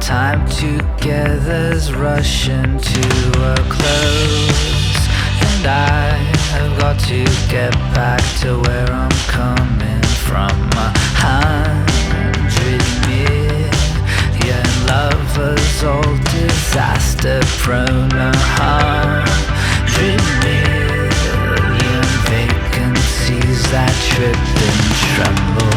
Time 0.00 0.46
together's 0.48 1.92
rushing 1.92 2.78
to 2.78 3.02
a 3.52 3.56
close, 3.68 5.08
and 5.40 5.66
I 5.66 6.10
have 6.52 6.78
got 6.78 6.98
to 7.08 7.24
get 7.48 7.72
back 7.94 8.22
to 8.40 8.58
where 8.60 8.90
I'm 8.90 9.10
coming 9.28 10.02
from. 10.26 10.52
A 10.76 10.92
hundred 11.24 12.82
million 13.08 13.74
lovers, 14.86 15.82
all 15.82 16.16
disaster 16.32 17.40
prone. 17.62 18.12
A 18.12 18.32
hundred 18.58 20.20
million 20.44 22.04
vacancies 22.30 23.62
that 23.70 23.94
trip 24.10 24.38
and 24.68 24.80
tremble. 25.14 25.74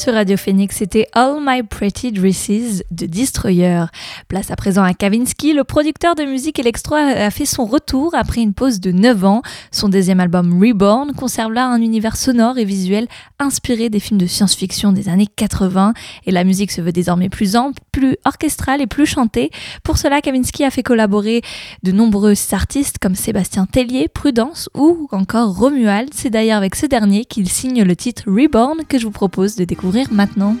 Sur 0.00 0.14
Radio 0.14 0.38
Phoenix, 0.38 0.78
c'était 0.78 1.08
All 1.12 1.40
My 1.44 1.62
Pretty 1.62 2.10
Dresses 2.10 2.82
de 2.90 3.04
Destroyer. 3.04 3.84
Place 4.28 4.50
à 4.50 4.56
présent 4.56 4.82
à 4.82 4.94
Kavinsky, 4.94 5.52
le 5.52 5.62
producteur 5.62 6.14
de 6.14 6.22
musique 6.22 6.58
électro 6.58 6.94
a 6.94 7.30
fait 7.30 7.44
son 7.44 7.66
retour 7.66 8.14
après 8.14 8.40
une 8.40 8.54
pause 8.54 8.80
de 8.80 8.92
9 8.92 9.24
ans. 9.26 9.42
Son 9.70 9.90
deuxième 9.90 10.18
album 10.18 10.58
Reborn 10.58 11.12
conserve 11.12 11.52
là 11.52 11.66
un 11.66 11.82
univers 11.82 12.16
sonore 12.16 12.56
et 12.56 12.64
visuel 12.64 13.08
inspiré 13.38 13.90
des 13.90 14.00
films 14.00 14.18
de 14.18 14.24
science-fiction 14.24 14.92
des 14.92 15.10
années 15.10 15.28
80 15.36 15.92
et 16.24 16.30
la 16.30 16.44
musique 16.44 16.70
se 16.70 16.80
veut 16.80 16.92
désormais 16.92 17.28
plus 17.28 17.54
ample, 17.56 17.82
plus 18.00 18.16
orchestrale 18.24 18.80
et 18.80 18.86
plus 18.86 19.04
chantée. 19.04 19.50
Pour 19.84 19.98
cela, 19.98 20.22
Kavinsky 20.22 20.64
a 20.64 20.70
fait 20.70 20.82
collaborer 20.82 21.42
de 21.82 21.92
nombreux 21.92 22.32
artistes 22.52 22.96
comme 22.98 23.14
Sébastien 23.14 23.66
Tellier, 23.66 24.08
Prudence 24.08 24.70
ou 24.74 25.06
encore 25.12 25.54
Romuald. 25.54 26.08
C'est 26.14 26.30
d'ailleurs 26.30 26.56
avec 26.56 26.76
ce 26.76 26.86
dernier 26.86 27.26
qu'il 27.26 27.48
signe 27.48 27.82
le 27.82 27.94
titre 27.96 28.22
Reborn 28.26 28.84
que 28.88 28.98
je 28.98 29.04
vous 29.04 29.10
propose 29.10 29.56
de 29.56 29.64
découvrir 29.64 30.06
maintenant. 30.10 30.56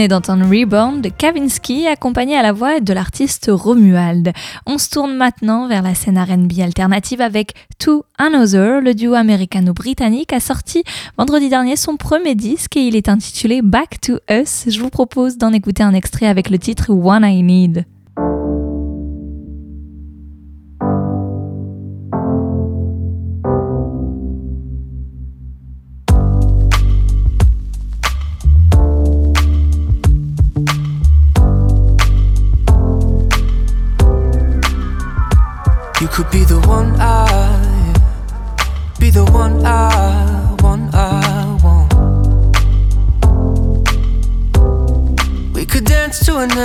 Venez 0.00 0.08
d'entendre 0.08 0.46
Reborn 0.46 1.02
de 1.02 1.10
Kavinsky, 1.10 1.86
accompagné 1.86 2.34
à 2.34 2.40
la 2.40 2.52
voix 2.52 2.80
de 2.80 2.94
l'artiste 2.94 3.50
Romuald. 3.52 4.32
On 4.64 4.78
se 4.78 4.88
tourne 4.88 5.14
maintenant 5.14 5.68
vers 5.68 5.82
la 5.82 5.94
scène 5.94 6.18
RB 6.18 6.58
alternative 6.60 7.20
avec 7.20 7.52
To 7.78 8.06
Another. 8.16 8.80
Le 8.80 8.94
duo 8.94 9.12
américano-britannique 9.12 10.32
a 10.32 10.40
sorti 10.40 10.84
vendredi 11.18 11.50
dernier 11.50 11.76
son 11.76 11.98
premier 11.98 12.34
disque 12.34 12.78
et 12.78 12.86
il 12.86 12.96
est 12.96 13.10
intitulé 13.10 13.60
Back 13.60 14.00
to 14.00 14.20
Us. 14.30 14.64
Je 14.68 14.80
vous 14.80 14.88
propose 14.88 15.36
d'en 15.36 15.52
écouter 15.52 15.82
un 15.82 15.92
extrait 15.92 16.28
avec 16.28 16.48
le 16.48 16.58
titre 16.58 16.94
One 16.94 17.24
I 17.26 17.42
Need. 17.42 17.84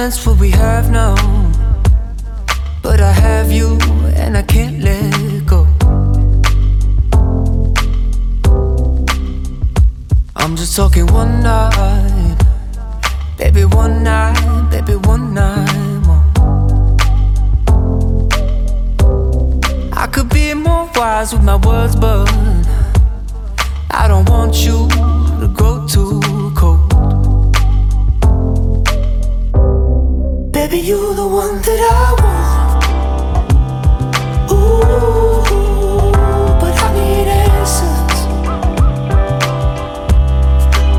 An 0.06 0.12
answer 0.12 0.34
we 0.34 0.52
have 0.52 0.92
now, 0.92 1.16
but 2.84 3.02
I 3.02 3.12
have 3.12 3.52
you 3.52 3.80
and 4.16 4.38
I 4.38 4.44
can't 4.44 4.80
let 4.84 5.46
go. 5.48 5.66
I'm 10.36 10.56
just 10.56 10.76
talking 10.76 11.08
one 11.08 11.42
night, 11.42 12.38
baby, 13.38 13.66
one 13.66 14.04
night, 14.04 14.70
baby, 14.70 14.96
one 14.96 15.34
night 15.34 16.00
more. 16.06 16.26
I 19.94 20.08
could 20.14 20.30
be 20.30 20.54
more 20.54 20.88
wise 20.96 21.34
with 21.34 21.44
my 21.44 21.56
words, 21.56 21.96
but 21.96 22.30
I 23.90 24.08
don't 24.08 24.30
want 24.30 24.56
you 24.66 24.88
to 25.40 25.48
grow 25.52 25.88
too 25.88 26.25
Baby, 30.68 30.80
you 30.80 31.14
the 31.14 31.28
one 31.28 31.62
that 31.62 31.80
I 31.80 32.12
want. 32.24 32.84
Ooh, 34.52 35.46
but 36.60 36.76
I 36.86 36.88
need 36.98 37.28
answers. 37.28 38.20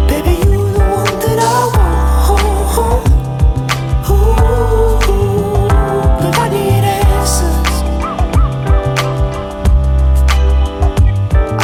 Baby, 0.07 0.35
you 0.47 0.61
the 0.71 0.85
one 0.99 1.17
that 1.19 1.39
I 1.43 1.61
want. 1.75 3.11
Ooh, 4.09 5.67
but 6.21 6.35
I 6.39 6.47
need 6.55 6.85
answers. 7.01 7.75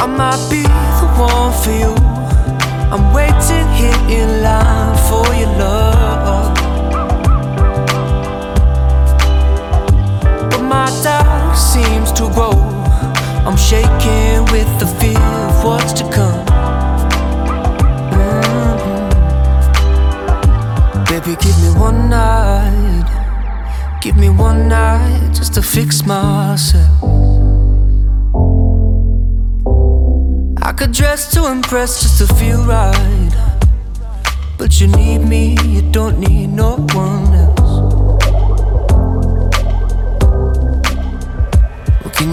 I 0.03 0.05
might 0.07 0.43
be 0.51 0.63
the 0.99 1.07
one 1.23 1.53
for 1.63 1.71
you. 1.71 1.95
I'm 2.93 3.05
waiting 3.15 3.69
here 3.79 4.03
in 4.19 4.29
line 4.43 4.97
for 5.09 5.25
your 5.37 5.53
love. 5.57 5.82
Doubt 11.03 11.55
seems 11.57 12.13
to 12.13 12.31
grow. 12.33 12.53
I'm 13.45 13.57
shaking 13.57 14.45
with 14.53 14.69
the 14.79 14.87
fear 15.01 15.19
of 15.19 15.65
what's 15.65 15.93
to 15.95 16.05
come. 16.17 16.45
Mhm. 18.13 18.75
Baby, 21.09 21.37
give 21.45 21.59
me 21.63 21.71
one 21.87 22.09
night. 22.09 23.07
Give 24.01 24.17
me 24.17 24.29
one 24.29 24.69
night 24.69 25.31
just 25.35 25.55
to 25.55 25.63
fix 25.63 26.05
myself. 26.07 26.91
I 30.63 30.73
could 30.73 30.93
dress 30.93 31.31
to 31.35 31.51
impress 31.51 32.01
just 32.03 32.19
to 32.19 32.27
feel 32.35 32.65
right. 32.65 33.33
But 34.57 34.81
you 34.81 34.87
need 34.87 35.21
me, 35.27 35.57
you 35.65 35.83
don't 35.83 36.19
need 36.21 36.49
no 36.51 36.77
one 36.95 37.22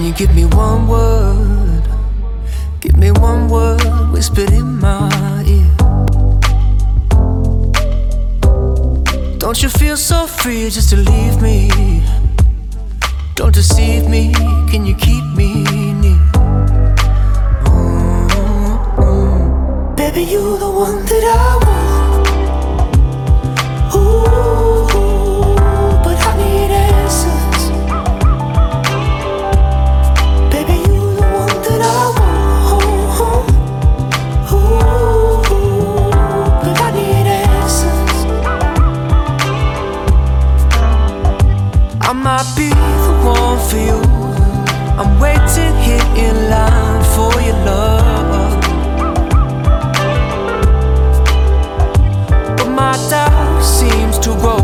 you 0.10 0.16
give 0.16 0.34
me 0.34 0.46
one 0.46 0.88
word? 0.88 1.84
Give 2.82 2.98
me 2.98 3.12
one 3.12 3.48
word 3.48 3.84
whispered 4.12 4.52
in 4.52 4.80
my 4.80 5.44
ear. 5.46 5.76
Don't 9.38 9.62
you 9.62 9.70
feel 9.70 9.96
so 9.98 10.26
free 10.26 10.70
just 10.72 10.90
to 10.90 10.98
leave 10.98 11.40
me? 11.44 11.70
Don't 13.36 13.54
deceive 13.54 14.10
me, 14.10 14.34
can 14.72 14.84
you 14.86 14.96
keep 14.96 15.24
me 15.36 15.64
near? 16.02 16.18
Baby, 19.96 20.24
you're 20.24 20.58
the 20.58 20.72
one 20.72 21.06
that 21.06 21.24
I 21.38 21.58
want. 21.66 22.28
Ooh, 23.96 24.69
be 42.56 42.70
the 42.70 43.14
one 43.26 43.58
for 43.68 43.78
you. 43.78 44.00
I'm 45.00 45.20
waiting 45.20 45.74
here 45.82 46.06
in 46.16 46.50
line 46.50 47.04
for 47.16 47.34
your 47.42 47.58
love. 47.66 48.62
But 52.58 52.70
my 52.70 52.94
doubt 53.10 53.64
seems 53.64 54.20
to 54.20 54.30
grow. 54.42 54.62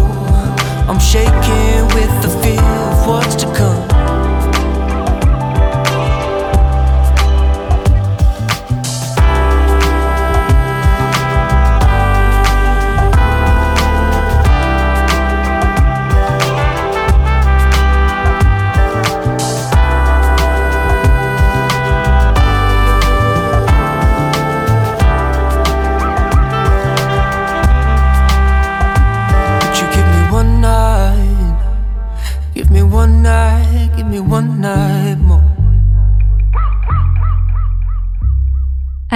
I'm 0.88 1.00
shaking 1.00 1.88
with 1.96 2.14
the 2.22 2.30
fear 2.44 2.62
of 2.62 3.08
what's 3.08 3.36
to 3.36 3.48
come. 3.56 3.85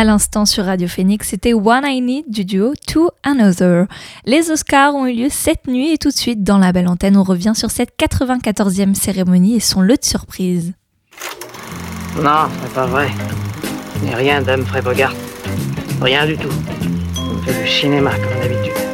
L'instant 0.09 0.47
sur 0.47 0.65
Radio 0.65 0.87
Phoenix, 0.87 1.29
c'était 1.29 1.53
One 1.53 1.83
I 1.85 2.01
Need 2.01 2.31
du 2.31 2.43
duo 2.43 2.73
To 2.87 3.11
Another. 3.21 3.85
Les 4.25 4.49
Oscars 4.49 4.95
ont 4.95 5.05
eu 5.05 5.13
lieu 5.13 5.27
cette 5.29 5.67
nuit 5.67 5.91
et 5.93 5.99
tout 5.99 6.09
de 6.09 6.15
suite 6.15 6.43
dans 6.43 6.57
la 6.57 6.71
belle 6.71 6.87
antenne, 6.87 7.15
on 7.15 7.21
revient 7.21 7.53
sur 7.55 7.69
cette 7.69 7.91
94e 7.95 8.95
cérémonie 8.95 9.55
et 9.55 9.59
son 9.59 9.81
lot 9.81 9.99
de 9.99 10.03
surprises. 10.03 10.73
Non, 12.15 12.47
c'est 12.63 12.73
pas 12.73 12.87
vrai. 12.87 13.09
N'est 14.03 14.15
rien 14.15 14.41
d'Humphrey 14.41 14.81
Bogart. 14.81 15.13
Rien 16.01 16.25
du 16.25 16.37
tout. 16.37 16.49
On 17.19 17.37
fait 17.43 17.61
du 17.61 17.69
cinéma 17.69 18.09
comme 18.15 18.41
d'habitude. 18.41 18.88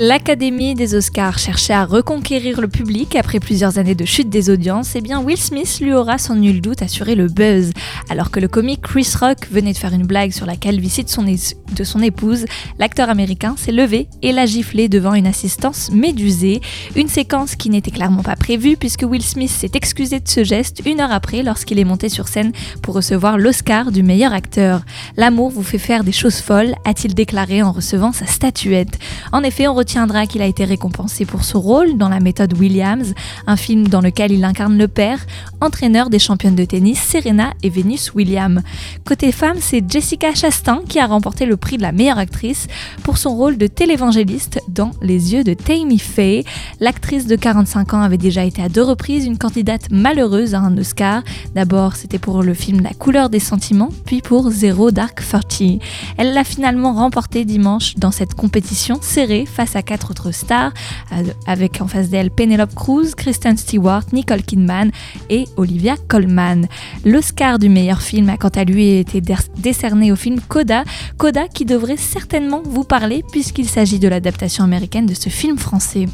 L'Académie 0.00 0.76
des 0.76 0.94
Oscars 0.94 1.40
cherchait 1.40 1.72
à 1.72 1.84
reconquérir 1.84 2.60
le 2.60 2.68
public 2.68 3.16
après 3.16 3.40
plusieurs 3.40 3.78
années 3.78 3.96
de 3.96 4.04
chute 4.04 4.30
des 4.30 4.48
audiences, 4.48 4.94
et 4.94 5.00
bien 5.00 5.20
Will 5.20 5.36
Smith 5.36 5.80
lui 5.80 5.92
aura 5.92 6.18
sans 6.18 6.36
nul 6.36 6.60
doute 6.60 6.82
assuré 6.82 7.16
le 7.16 7.26
buzz. 7.26 7.72
Alors 8.08 8.30
que 8.30 8.38
le 8.38 8.46
comique 8.46 8.82
Chris 8.82 9.10
Rock 9.20 9.48
venait 9.50 9.72
de 9.72 9.76
faire 9.76 9.92
une 9.92 10.06
blague 10.06 10.30
sur 10.30 10.46
la 10.46 10.54
calvitie 10.54 11.02
de 11.02 11.08
son, 11.08 11.26
é- 11.26 11.56
de 11.74 11.82
son 11.82 12.00
épouse, 12.00 12.44
l'acteur 12.78 13.10
américain 13.10 13.56
s'est 13.58 13.72
levé 13.72 14.06
et 14.22 14.30
l'a 14.30 14.46
giflé 14.46 14.88
devant 14.88 15.14
une 15.14 15.26
assistance 15.26 15.90
médusée. 15.90 16.60
Une 16.94 17.08
séquence 17.08 17.56
qui 17.56 17.68
n'était 17.68 17.90
clairement 17.90 18.22
pas 18.22 18.36
prévue 18.36 18.76
puisque 18.76 19.02
Will 19.02 19.24
Smith 19.24 19.50
s'est 19.50 19.72
excusé 19.74 20.20
de 20.20 20.28
ce 20.28 20.44
geste 20.44 20.80
une 20.86 21.00
heure 21.00 21.10
après 21.12 21.42
lorsqu'il 21.42 21.80
est 21.80 21.84
monté 21.84 22.08
sur 22.08 22.28
scène 22.28 22.52
pour 22.82 22.94
recevoir 22.94 23.36
l'Oscar 23.36 23.90
du 23.90 24.04
meilleur 24.04 24.32
acteur. 24.32 24.82
L'amour 25.16 25.50
vous 25.50 25.64
fait 25.64 25.78
faire 25.78 26.04
des 26.04 26.12
choses 26.12 26.38
folles, 26.38 26.76
a-t-il 26.84 27.16
déclaré 27.16 27.64
en 27.64 27.72
recevant 27.72 28.12
sa 28.12 28.26
statuette. 28.26 28.96
En 29.32 29.42
effet, 29.42 29.66
on 29.66 29.74
retiendra 29.88 30.26
qu'il 30.26 30.42
a 30.42 30.46
été 30.46 30.66
récompensé 30.66 31.24
pour 31.24 31.44
ce 31.44 31.56
rôle 31.56 31.96
dans 31.96 32.10
La 32.10 32.20
méthode 32.20 32.52
Williams, 32.58 33.14
un 33.46 33.56
film 33.56 33.88
dans 33.88 34.02
lequel 34.02 34.32
il 34.32 34.44
incarne 34.44 34.76
le 34.76 34.86
père, 34.86 35.18
entraîneur 35.62 36.10
des 36.10 36.18
championnes 36.18 36.54
de 36.54 36.66
tennis 36.66 37.00
Serena 37.00 37.54
et 37.62 37.70
Venus 37.70 38.12
Williams. 38.14 38.60
Côté 39.06 39.32
femme, 39.32 39.56
c'est 39.60 39.90
Jessica 39.90 40.34
Chastain 40.34 40.82
qui 40.86 40.98
a 40.98 41.06
remporté 41.06 41.46
le 41.46 41.56
prix 41.56 41.78
de 41.78 41.82
la 41.82 41.92
meilleure 41.92 42.18
actrice 42.18 42.66
pour 43.02 43.16
son 43.16 43.34
rôle 43.34 43.56
de 43.56 43.66
télévangéliste 43.66 44.60
dans 44.68 44.90
Les 45.00 45.32
yeux 45.32 45.42
de 45.42 45.54
Tammy 45.54 45.98
Faye. 45.98 46.44
L'actrice 46.80 47.26
de 47.26 47.36
45 47.36 47.94
ans 47.94 48.02
avait 48.02 48.18
déjà 48.18 48.44
été 48.44 48.60
à 48.60 48.68
deux 48.68 48.82
reprises 48.82 49.24
une 49.24 49.38
candidate 49.38 49.90
malheureuse 49.90 50.54
à 50.54 50.60
un 50.60 50.76
Oscar. 50.76 51.22
D'abord, 51.54 51.96
c'était 51.96 52.18
pour 52.18 52.42
le 52.42 52.52
film 52.52 52.82
La 52.82 52.92
couleur 52.92 53.30
des 53.30 53.40
sentiments, 53.40 53.88
puis 54.04 54.20
pour 54.20 54.50
Zero 54.50 54.90
Dark 54.90 55.22
Thirty. 55.26 55.78
Elle 56.18 56.34
l'a 56.34 56.44
finalement 56.44 56.92
remporté 56.92 57.46
dimanche 57.46 57.94
dans 57.96 58.10
cette 58.10 58.34
compétition 58.34 58.98
serrée 59.00 59.46
face 59.46 59.76
à 59.76 59.77
quatre 59.82 60.10
autres 60.10 60.32
stars, 60.32 60.72
euh, 61.12 61.22
avec 61.46 61.80
en 61.80 61.88
face 61.88 62.08
d'elle 62.08 62.30
Penelope 62.30 62.74
Cruz, 62.74 63.14
Kristen 63.16 63.56
Stewart, 63.56 64.02
Nicole 64.12 64.42
Kidman 64.42 64.90
et 65.30 65.46
Olivia 65.56 65.96
Colman. 66.08 66.66
L'Oscar 67.04 67.58
du 67.58 67.68
meilleur 67.68 68.00
film 68.02 68.28
a 68.28 68.36
quant 68.36 68.48
à 68.48 68.64
lui 68.64 68.98
été 68.98 69.20
dé- 69.20 69.34
décerné 69.56 70.12
au 70.12 70.16
film 70.16 70.40
Coda, 70.40 70.84
Coda 71.16 71.48
qui 71.48 71.64
devrait 71.64 71.96
certainement 71.96 72.62
vous 72.64 72.84
parler 72.84 73.24
puisqu'il 73.30 73.68
s'agit 73.68 73.98
de 73.98 74.08
l'adaptation 74.08 74.64
américaine 74.64 75.06
de 75.06 75.14
ce 75.14 75.28
film 75.28 75.58
français. 75.58 76.06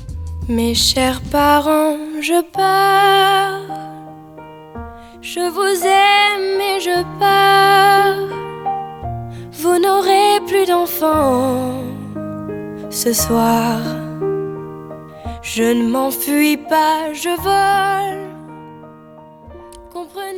Mes 0.49 0.75
chers 0.75 1.21
parents, 1.23 1.97
je 2.21 2.43
pars. 2.53 3.61
Je 5.23 5.41
vous 5.41 5.87
aime 5.87 6.61
et 6.61 6.81
je 6.81 7.03
pars. 7.19 8.29
Vous 9.53 9.79
n'aurez 9.79 10.41
plus 10.47 10.67
d'enfants 10.67 11.81
ce 12.95 13.13
soir. 13.13 13.81
Je 15.43 15.65
ne 15.65 15.89
m'enfuis 15.89 16.57
pas, 16.57 17.13
je 17.13 17.35
vole. 17.43 18.24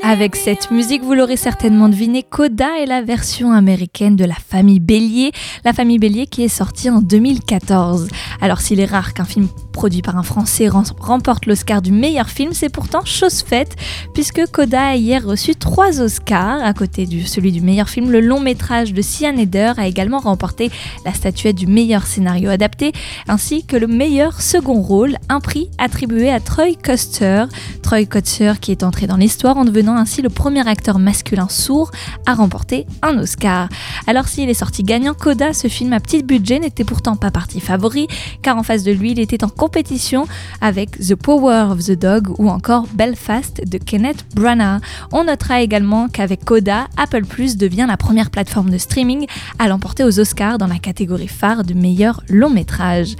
Avec 0.02 0.36
cette 0.36 0.70
musique, 0.70 1.02
vous 1.02 1.14
l'aurez 1.14 1.36
certainement 1.36 1.88
deviné, 1.88 2.22
Coda 2.22 2.78
est 2.80 2.86
la 2.86 3.02
version 3.02 3.50
américaine 3.52 4.14
de 4.14 4.24
La 4.24 4.34
Famille 4.36 4.78
Bélier, 4.78 5.32
La 5.64 5.72
Famille 5.72 5.98
Bélier 5.98 6.26
qui 6.26 6.44
est 6.44 6.48
sortie 6.48 6.90
en 6.90 7.00
2014. 7.00 8.06
Alors 8.40 8.60
s'il 8.60 8.78
est 8.78 8.84
rare 8.84 9.14
qu'un 9.14 9.24
film 9.24 9.48
produit 9.72 10.02
par 10.02 10.16
un 10.16 10.22
Français 10.22 10.68
rem- 10.68 10.84
remporte 11.00 11.46
l'Oscar 11.46 11.82
du 11.82 11.90
meilleur 11.90 12.28
film, 12.28 12.52
c'est 12.52 12.68
pourtant 12.68 13.04
chose 13.04 13.42
faite, 13.42 13.74
puisque 14.14 14.46
Coda 14.52 14.90
a 14.90 14.94
hier 14.96 15.24
reçu 15.24 15.56
trois 15.56 16.00
Oscars. 16.00 16.62
À 16.64 16.72
côté 16.72 17.06
de 17.06 17.26
celui 17.26 17.50
du 17.50 17.60
meilleur 17.60 17.88
film, 17.88 18.10
le 18.10 18.20
long 18.20 18.38
métrage 18.40 18.92
de 18.92 19.02
Sian 19.02 19.36
Eder 19.36 19.72
a 19.76 19.88
également 19.88 20.20
remporté 20.20 20.70
la 21.04 21.12
statuette 21.14 21.56
du 21.56 21.66
meilleur 21.66 22.06
scénario 22.06 22.48
adapté, 22.50 22.92
ainsi 23.26 23.64
que 23.64 23.76
le 23.76 23.88
meilleur 23.88 24.40
second 24.40 24.80
rôle, 24.82 25.16
un 25.28 25.40
prix 25.40 25.68
attribué 25.78 26.30
à 26.30 26.38
Troy 26.38 26.74
Custer. 26.80 27.46
Troy 27.82 28.04
Custer 28.04 28.52
qui 28.60 28.70
est 28.70 28.84
entré 28.84 29.06
dans 29.08 29.16
l'histoire 29.16 29.56
en 29.56 29.64
devenant 29.64 29.85
ainsi 29.94 30.22
le 30.22 30.30
premier 30.30 30.66
acteur 30.66 30.98
masculin 30.98 31.48
sourd 31.48 31.90
à 32.26 32.34
remporter 32.34 32.86
un 33.02 33.18
Oscar. 33.18 33.68
Alors 34.06 34.28
s'il 34.28 34.48
est 34.48 34.54
sorti 34.54 34.82
gagnant, 34.82 35.14
Coda, 35.14 35.52
ce 35.52 35.68
film 35.68 35.92
à 35.92 36.00
petit 36.00 36.22
budget, 36.22 36.58
n'était 36.58 36.84
pourtant 36.84 37.16
pas 37.16 37.30
parti 37.30 37.60
favori, 37.60 38.08
car 38.42 38.56
en 38.56 38.62
face 38.62 38.82
de 38.82 38.92
lui, 38.92 39.12
il 39.12 39.20
était 39.20 39.44
en 39.44 39.48
compétition 39.48 40.26
avec 40.60 40.98
The 40.98 41.14
Power 41.14 41.68
of 41.70 41.84
the 41.84 41.98
Dog 41.98 42.28
ou 42.38 42.48
encore 42.48 42.86
Belfast 42.94 43.62
de 43.68 43.78
Kenneth 43.78 44.24
Branagh. 44.34 44.80
On 45.12 45.24
notera 45.24 45.60
également 45.60 46.08
qu'avec 46.08 46.44
Coda, 46.44 46.86
Apple 46.96 47.24
Plus 47.24 47.56
devient 47.56 47.86
la 47.88 47.96
première 47.96 48.30
plateforme 48.30 48.70
de 48.70 48.78
streaming 48.78 49.26
à 49.58 49.68
l'emporter 49.68 50.04
aux 50.04 50.18
Oscars 50.18 50.58
dans 50.58 50.66
la 50.66 50.78
catégorie 50.78 51.28
phare 51.28 51.64
du 51.64 51.74
meilleur 51.74 52.22
long 52.28 52.50
métrage. 52.50 53.16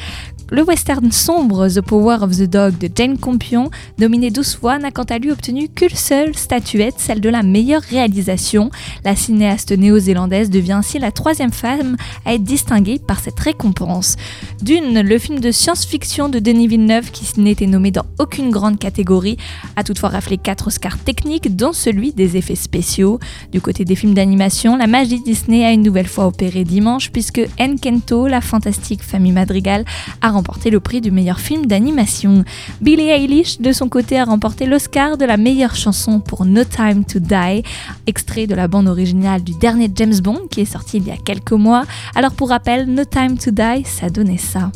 Le 0.52 0.62
western 0.62 1.10
sombre 1.10 1.66
The 1.68 1.80
Power 1.80 2.18
of 2.22 2.36
the 2.36 2.44
Dog 2.48 2.78
de 2.78 2.88
Jane 2.94 3.18
Campion, 3.18 3.68
nominé 3.98 4.30
12 4.30 4.54
fois, 4.54 4.78
n'a 4.78 4.92
quant 4.92 5.02
à 5.02 5.18
lui 5.18 5.32
obtenu 5.32 5.68
qu'une 5.68 5.88
seule 5.88 6.36
statuette, 6.36 6.94
celle 6.98 7.20
de 7.20 7.28
la 7.28 7.42
meilleure 7.42 7.82
réalisation. 7.82 8.70
La 9.04 9.16
cinéaste 9.16 9.72
néo-zélandaise 9.72 10.48
devient 10.48 10.74
ainsi 10.74 11.00
la 11.00 11.10
troisième 11.10 11.50
femme 11.50 11.96
à 12.24 12.34
être 12.34 12.44
distinguée 12.44 13.00
par 13.00 13.18
cette 13.18 13.40
récompense. 13.40 14.14
Dune, 14.62 15.00
le 15.00 15.18
film 15.18 15.40
de 15.40 15.50
science-fiction 15.50 16.28
de 16.28 16.38
Denis 16.38 16.68
Villeneuve 16.68 17.10
qui 17.10 17.40
n'était 17.40 17.66
nommé 17.66 17.90
dans 17.90 18.06
aucune 18.20 18.50
grande 18.50 18.78
catégorie, 18.78 19.38
a 19.74 19.82
toutefois 19.82 20.10
raflé 20.10 20.38
4 20.38 20.68
Oscars 20.68 20.98
techniques, 20.98 21.56
dont 21.56 21.72
celui 21.72 22.12
des 22.12 22.36
effets 22.36 22.54
spéciaux. 22.54 23.18
Du 23.50 23.60
côté 23.60 23.84
des 23.84 23.96
films 23.96 24.14
d'animation, 24.14 24.76
la 24.76 24.86
magie 24.86 25.20
Disney 25.20 25.64
a 25.64 25.72
une 25.72 25.82
nouvelle 25.82 26.06
fois 26.06 26.28
opéré 26.28 26.62
dimanche 26.62 27.10
puisque 27.10 27.40
Encanto, 27.58 28.28
la 28.28 28.40
fantastique 28.40 29.02
famille 29.02 29.32
Madrigal, 29.32 29.84
a 30.22 30.35
remporté 30.36 30.70
le 30.70 30.80
prix 30.80 31.00
du 31.00 31.10
meilleur 31.10 31.40
film 31.40 31.66
d'animation. 31.66 32.44
Billie 32.80 33.08
Eilish, 33.08 33.60
de 33.60 33.72
son 33.72 33.88
côté, 33.88 34.18
a 34.18 34.24
remporté 34.24 34.66
l'Oscar 34.66 35.16
de 35.16 35.24
la 35.24 35.38
meilleure 35.38 35.74
chanson 35.74 36.20
pour 36.20 36.44
No 36.44 36.62
Time 36.64 37.04
to 37.04 37.18
Die, 37.18 37.62
extrait 38.06 38.46
de 38.46 38.54
la 38.54 38.68
bande 38.68 38.86
originale 38.86 39.42
du 39.42 39.54
dernier 39.58 39.90
James 39.94 40.20
Bond 40.22 40.42
qui 40.50 40.60
est 40.60 40.66
sorti 40.66 40.98
il 40.98 41.06
y 41.06 41.10
a 41.10 41.16
quelques 41.16 41.52
mois. 41.52 41.84
Alors 42.14 42.32
pour 42.32 42.50
rappel, 42.50 42.86
No 42.86 43.04
Time 43.04 43.38
to 43.38 43.50
Die, 43.50 43.84
ça 43.84 44.10
donnait 44.10 44.36
ça. 44.36 44.70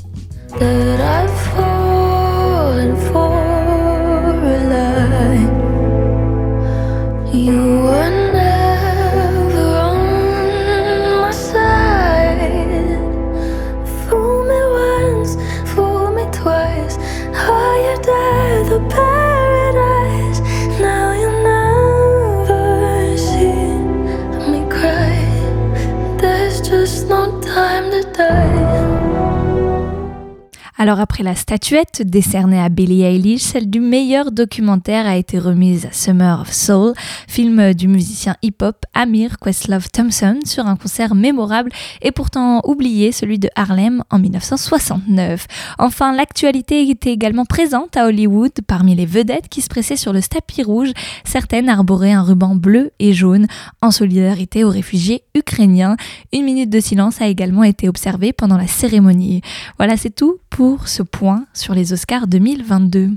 Alors 30.81 30.99
après 30.99 31.23
la 31.23 31.35
statuette 31.35 32.01
décernée 32.07 32.59
à 32.59 32.71
Billie 32.71 33.03
Eilish, 33.03 33.43
celle 33.43 33.69
du 33.69 33.81
meilleur 33.81 34.33
documentaire 34.33 35.07
a 35.07 35.19
été 35.19 35.39
remise 35.39 35.85
à 35.85 35.93
Summer 35.93 36.41
of 36.41 36.51
Soul, 36.51 36.95
film 37.29 37.75
du 37.75 37.87
musicien 37.87 38.35
hip-hop 38.41 38.87
Amir 38.95 39.39
Questlove 39.39 39.91
Thompson 39.91 40.39
sur 40.47 40.67
un 40.67 40.77
concert 40.77 41.15
mémorable 41.15 41.71
et 42.01 42.13
pourtant 42.13 42.63
oublié, 42.65 43.13
celui 43.13 43.39
de 43.39 43.51
Harlem 43.57 44.03
en 44.09 44.19
1969. 44.19 45.47
Enfin, 45.79 46.17
l'actualité 46.17 46.89
était 46.89 47.13
également 47.13 47.45
présente 47.45 47.99
à 47.99 48.07
Hollywood 48.07 48.53
parmi 48.67 48.95
les 48.95 49.05
vedettes 49.05 49.51
qui 49.51 49.61
se 49.61 49.69
pressaient 49.69 49.97
sur 49.97 50.15
le 50.15 50.23
tapis 50.23 50.63
rouge. 50.63 50.93
Certaines 51.27 51.69
arboraient 51.69 52.13
un 52.13 52.23
ruban 52.23 52.55
bleu 52.55 52.91
et 53.01 53.13
jaune 53.13 53.49
en 53.83 53.91
solidarité 53.91 54.65
aux 54.65 54.71
réfugiés 54.71 55.25
ukrainiens. 55.35 55.99
Une 56.33 56.47
minute 56.47 56.71
de 56.71 56.81
silence 56.81 57.21
a 57.21 57.27
également 57.27 57.65
été 57.65 57.87
observée 57.87 58.33
pendant 58.33 58.57
la 58.57 58.67
cérémonie. 58.67 59.43
Voilà, 59.77 59.99
c'est 59.99 60.15
tout 60.15 60.39
pour 60.51 60.89
ce 60.89 61.03
point 61.03 61.47
sur 61.55 61.75
les 61.75 61.93
Oscars 61.93 62.27
2022. 62.27 63.11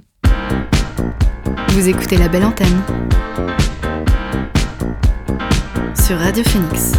Vous 1.69 1.89
écoutez 1.89 2.17
la 2.17 2.29
belle 2.29 2.45
antenne 2.45 2.81
sur 6.05 6.17
Radio 6.17 6.43
Phoenix. 6.43 6.93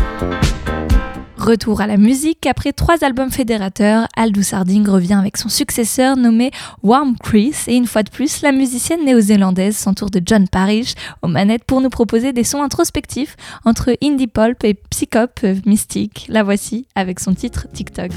Retour 1.36 1.82
à 1.82 1.86
la 1.86 1.98
musique, 1.98 2.46
après 2.46 2.72
trois 2.72 3.04
albums 3.04 3.30
fédérateurs, 3.30 4.08
Aldous 4.16 4.54
Harding 4.54 4.88
revient 4.88 5.14
avec 5.14 5.36
son 5.36 5.50
successeur 5.50 6.16
nommé 6.16 6.50
Warm 6.82 7.16
Chris 7.22 7.54
et 7.66 7.76
une 7.76 7.86
fois 7.86 8.02
de 8.02 8.10
plus, 8.10 8.40
la 8.40 8.50
musicienne 8.50 9.04
néo-zélandaise 9.04 9.76
s'entoure 9.76 10.10
de 10.10 10.22
John 10.24 10.48
Parrish 10.48 10.94
aux 11.20 11.28
manettes 11.28 11.64
pour 11.64 11.82
nous 11.82 11.90
proposer 11.90 12.32
des 12.32 12.44
sons 12.44 12.62
introspectifs 12.62 13.36
entre 13.64 13.94
indie 14.02 14.26
pulp 14.26 14.64
et 14.64 14.74
psychop 14.90 15.42
mystique. 15.66 16.26
La 16.30 16.42
voici 16.42 16.86
avec 16.94 17.20
son 17.20 17.34
titre 17.34 17.66
TikTok. 17.72 18.10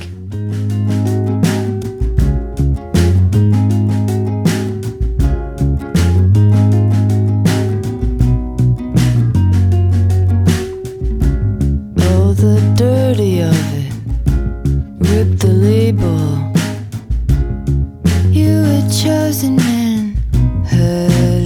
The 12.47 12.61
dirty 12.75 13.41
of 13.41 13.59
it. 13.83 13.93
Rip 15.09 15.39
the 15.39 15.53
label. 15.67 16.19
You 18.31 18.53
were 18.67 18.87
chosen 18.89 19.59
early. 20.73 21.36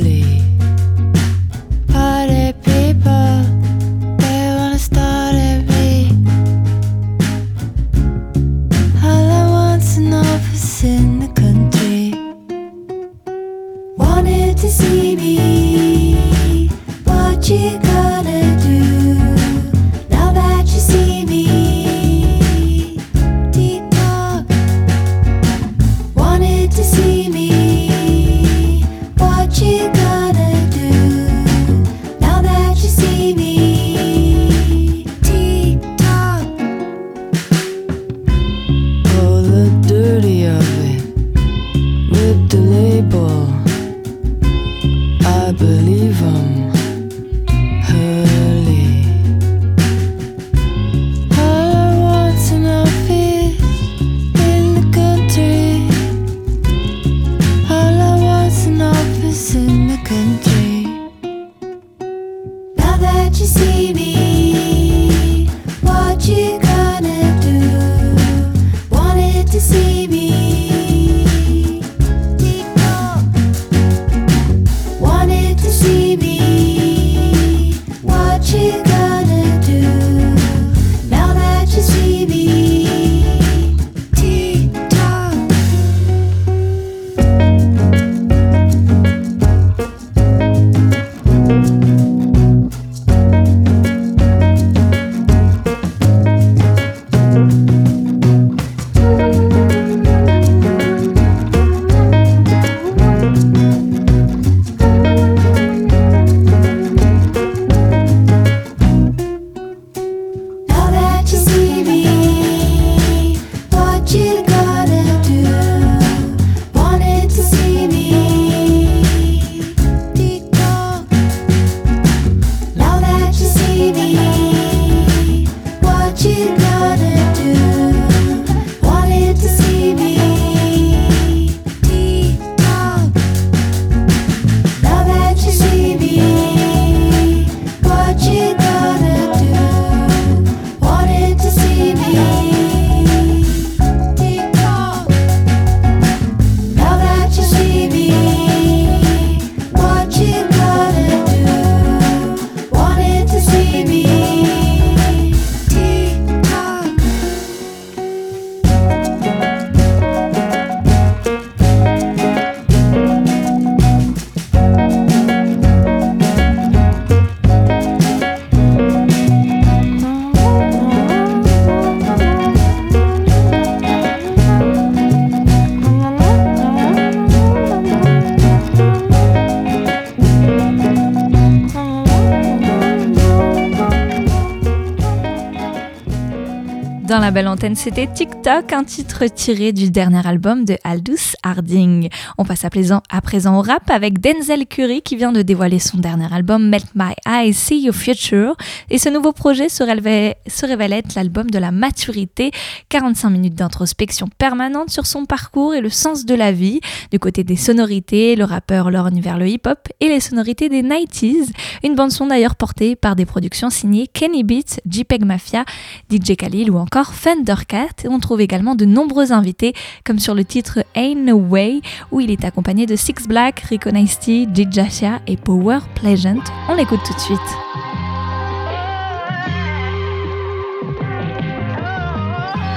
La 187.21 187.29
belle 187.29 187.47
antenne, 187.47 187.75
c'était 187.75 188.07
TikTok, 188.07 188.73
un 188.73 188.83
titre 188.83 189.25
tiré 189.27 189.73
du 189.73 189.91
dernier 189.91 190.25
album 190.25 190.65
de 190.65 190.75
Aldous 190.83 191.35
Harding. 191.43 192.09
On 192.39 192.45
passe 192.45 192.65
à 192.65 192.71
présent, 192.71 193.03
au 193.13 193.61
rap 193.61 193.91
avec 193.91 194.19
Denzel 194.19 194.65
Curry 194.65 195.03
qui 195.03 195.17
vient 195.17 195.31
de 195.31 195.43
dévoiler 195.43 195.77
son 195.77 195.99
dernier 195.99 196.33
album 196.33 196.67
Melt 196.67 196.87
My 196.95 197.13
Eyes, 197.27 197.53
See 197.53 197.81
Your 197.81 197.93
Future. 197.93 198.55
Et 198.89 198.97
ce 198.97 199.09
nouveau 199.09 199.33
projet 199.33 199.69
se 199.69 199.83
révèle, 199.83 200.33
se 200.47 200.65
révèle 200.65 200.93
être 200.93 201.13
l'album 201.13 201.51
de 201.51 201.59
la 201.59 201.69
maturité, 201.69 202.51
45 202.89 203.29
minutes 203.29 203.55
d'introspection 203.55 204.27
permanente 204.39 204.89
sur 204.89 205.05
son 205.05 205.25
parcours 205.25 205.75
et 205.75 205.81
le 205.81 205.91
sens 205.91 206.25
de 206.25 206.33
la 206.33 206.51
vie. 206.51 206.79
Du 207.11 207.19
côté 207.19 207.43
des 207.43 207.55
sonorités, 207.55 208.35
le 208.35 208.45
rappeur 208.45 208.89
lorgne 208.89 209.21
vers 209.21 209.37
le 209.37 209.47
hip-hop 209.47 209.89
et 209.99 210.07
les 210.07 210.21
sonorités 210.21 210.69
des 210.69 210.81
90s. 210.81 211.51
Une 211.83 211.93
bande 211.93 212.11
son 212.11 212.27
d'ailleurs 212.27 212.55
portée 212.55 212.95
par 212.95 213.15
des 213.15 213.27
productions 213.27 213.69
signées 213.69 214.07
Kenny 214.07 214.43
Beats, 214.43 214.79
JPEG 214.89 215.23
Mafia, 215.23 215.65
DJ 216.09 216.35
Khalil 216.35 216.71
ou 216.71 216.77
encore 216.77 217.10
Thundercat. 217.11 218.03
Et 218.03 218.07
on 218.07 218.19
trouve 218.19 218.41
également 218.41 218.75
de 218.75 218.85
nombreux 218.85 219.31
invités, 219.31 219.73
comme 220.03 220.19
sur 220.19 220.35
le 220.35 220.45
titre 220.45 220.85
Ain't 220.95 221.25
No 221.25 221.35
Way, 221.37 221.81
où 222.11 222.19
il 222.19 222.31
est 222.31 222.45
accompagné 222.45 222.85
de 222.85 222.95
Six 222.95 223.27
Black, 223.27 223.59
Rico 223.61 223.91
Nasty, 223.91 224.47
Jashia 224.53 225.19
et 225.27 225.37
Power 225.37 225.79
Pleasant. 225.95 226.43
On 226.69 226.75
l'écoute 226.75 227.01
tout 227.05 227.13
de 227.13 227.19
suite. 227.19 227.39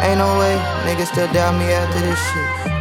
Ain't 0.04 0.18
no 0.18 0.38
way, 0.38 0.54
niggas 0.84 1.08
still 1.08 1.26
doubt 1.32 1.54
me 1.56 1.64
after 1.72 1.98
this 2.00 2.18
shit. 2.18 2.74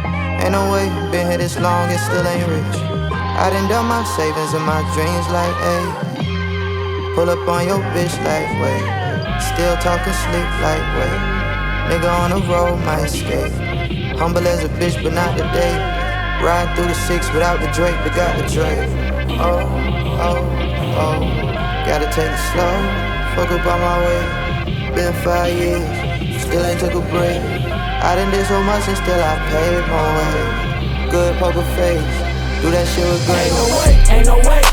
Ain't 0.44 0.52
no 0.52 0.70
way, 0.70 0.86
been 1.10 1.26
here 1.26 1.38
this 1.38 1.58
long 1.58 1.88
and 1.88 1.98
still 1.98 2.26
ain't 2.26 2.46
rich. 2.46 2.76
I 3.36 3.50
done 3.50 3.66
done 3.66 3.86
my 3.86 4.04
savings 4.14 4.52
and 4.52 4.64
my 4.64 4.82
dreams 4.94 5.26
like, 5.32 5.56
ayy. 5.72 7.14
Pull 7.14 7.30
up 7.30 7.48
on 7.48 7.66
your 7.66 7.80
bitch 7.96 8.14
like, 8.22 8.46
wait. 8.60 9.40
Still 9.40 9.74
talking 9.78 10.12
sleep 10.12 10.50
like, 10.60 10.84
wait. 10.98 11.33
Nigga 11.88 12.10
on 12.10 12.30
the 12.30 12.40
road, 12.46 12.76
might 12.84 13.04
escape. 13.04 13.52
Humble 14.18 14.46
as 14.46 14.64
a 14.64 14.68
bitch, 14.68 15.02
but 15.02 15.12
not 15.12 15.36
today. 15.36 15.76
Ride 16.42 16.74
through 16.74 16.88
the 16.88 16.94
six 16.94 17.32
without 17.32 17.60
the 17.60 17.68
Drake, 17.72 17.96
but 18.02 18.14
got 18.14 18.36
the 18.36 18.46
Drake. 18.52 18.88
Oh, 19.38 19.60
oh, 20.20 20.40
oh. 20.98 21.20
Gotta 21.86 22.06
take 22.06 22.30
it 22.30 22.42
slow. 22.52 22.76
Fuck 23.36 23.50
up 23.50 23.66
on 23.66 23.80
my 23.80 23.98
way. 24.00 24.44
Been 24.94 25.12
five 25.24 25.52
years, 25.52 25.82
still 26.40 26.64
ain't 26.64 26.78
took 26.78 26.94
a 26.94 27.00
break. 27.10 27.42
I 27.42 28.14
done 28.14 28.30
did 28.30 28.46
so 28.46 28.62
much 28.62 28.86
and 28.86 28.96
still 28.96 29.20
I 29.20 29.34
paid 29.50 29.82
my 29.90 30.06
way. 30.16 31.10
Good 31.10 31.36
poker 31.38 31.66
face, 31.74 32.14
do 32.62 32.70
that 32.70 32.86
shit 32.88 33.04
with 33.04 33.26
grace. 33.26 33.44
Ain't 33.44 33.58
no 33.58 33.66
way, 33.76 33.92
ain't 34.16 34.26
no 34.26 34.36
way, 34.48 34.63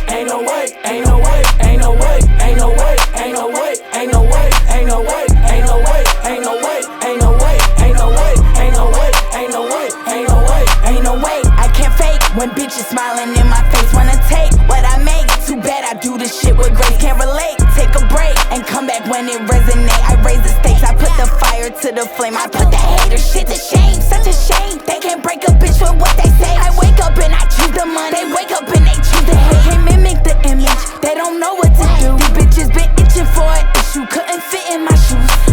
when 12.41 12.49
bitches 12.57 12.89
smiling 12.89 13.37
in 13.37 13.47
my 13.53 13.61
face. 13.69 13.93
Wanna 13.93 14.17
take 14.25 14.49
what 14.65 14.81
I 14.81 14.97
make. 15.05 15.29
Too 15.45 15.61
bad 15.61 15.85
I 15.85 15.93
do 16.01 16.17
this 16.17 16.33
shit 16.41 16.57
with 16.57 16.73
grace. 16.73 16.97
Can't 16.97 17.21
relate. 17.21 17.61
Take 17.77 17.93
a 17.93 18.01
break 18.09 18.33
and 18.49 18.65
come 18.65 18.87
back 18.87 19.05
when 19.05 19.29
it 19.29 19.45
resonate. 19.45 20.01
I 20.09 20.17
raise 20.25 20.41
the 20.41 20.49
stakes. 20.49 20.81
I 20.81 20.97
put 20.97 21.13
the 21.21 21.29
fire 21.37 21.69
to 21.69 21.87
the 21.93 22.05
flame. 22.17 22.33
I 22.33 22.49
put 22.49 22.73
the 22.73 22.81
hater 22.81 23.21
shit 23.21 23.45
to 23.45 23.53
shame. 23.53 24.01
Such 24.01 24.25
a 24.25 24.33
shame. 24.33 24.81
They 24.89 24.97
can't 24.97 25.21
break 25.21 25.45
a 25.45 25.53
bitch 25.53 25.77
with 25.85 26.01
what 26.01 26.17
they 26.17 26.29
say. 26.41 26.49
I 26.57 26.73
wake 26.81 26.97
up 27.05 27.13
and 27.21 27.29
I 27.29 27.45
choose 27.45 27.77
the 27.77 27.85
money. 27.85 28.09
They 28.09 28.25
wake 28.33 28.49
up 28.57 28.65
and 28.65 28.89
they 28.89 28.97
choose 29.05 29.25
the 29.29 29.37
hate. 29.37 29.61
Can't 29.69 29.85
mimic 29.85 30.25
the 30.25 30.33
image. 30.49 30.81
They 31.05 31.13
don't 31.13 31.37
know 31.39 31.53
what 31.53 31.69
to 31.77 31.85
do. 32.01 32.17
These 32.17 32.33
bitches 32.41 32.69
been 32.73 32.89
itching 32.97 33.29
for 33.37 33.45
an 33.45 33.69
issue. 33.77 34.01
Couldn't 34.09 34.41
fit 34.49 34.65
in 34.73 34.81
my 34.81 34.97
shoes. 34.97 35.50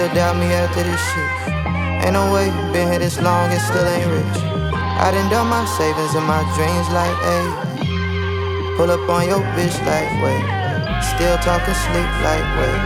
Still 0.00 0.14
doubt 0.14 0.36
me 0.38 0.46
after 0.46 0.82
this 0.82 1.02
shit. 1.12 1.30
Ain't 2.00 2.14
no 2.14 2.32
way, 2.32 2.48
been 2.72 2.88
here 2.88 2.98
this 2.98 3.20
long 3.20 3.52
and 3.52 3.60
still 3.60 3.84
ain't 3.84 4.08
rich. 4.08 4.40
I 4.96 5.10
done 5.12 5.28
done 5.28 5.48
my 5.48 5.60
savings 5.76 6.14
and 6.16 6.24
my 6.24 6.40
dreams 6.56 6.88
like, 6.88 7.12
ayy. 7.28 8.76
Pull 8.78 8.90
up 8.90 9.04
on 9.10 9.28
your 9.28 9.44
bitch 9.52 9.76
like, 9.84 10.08
wait. 10.24 10.40
Still 11.04 11.36
talking 11.44 11.76
sleep 11.84 12.10
like, 12.24 12.46
wait. 12.56 12.80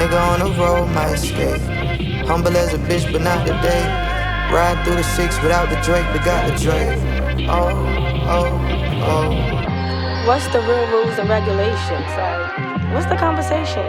Nigga 0.00 0.16
on 0.16 0.38
the 0.40 0.50
road, 0.56 0.86
might 0.96 1.12
escape. 1.12 1.60
Humble 2.24 2.56
as 2.56 2.72
a 2.72 2.78
bitch, 2.78 3.04
but 3.12 3.20
not 3.20 3.46
today. 3.46 3.84
Ride 4.48 4.82
through 4.86 4.96
the 4.96 5.04
six 5.04 5.36
without 5.42 5.68
the 5.68 5.76
Drake, 5.84 6.06
but 6.16 6.24
got 6.24 6.48
the 6.48 6.56
Drake. 6.56 6.96
Oh, 7.46 7.76
oh, 8.24 8.48
oh. 9.04 10.26
What's 10.26 10.48
the 10.48 10.60
real 10.60 10.86
rules 10.96 11.18
and 11.18 11.28
regulations? 11.28 12.08
Like, 12.16 12.94
what's 12.94 13.04
the 13.04 13.16
conversation? 13.16 13.84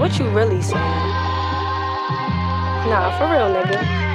What 0.00 0.18
you 0.18 0.28
really 0.30 0.62
saying? 0.62 1.17
Nah, 2.88 3.12
for 3.18 3.28
real, 3.28 3.52
nigga. 3.52 4.08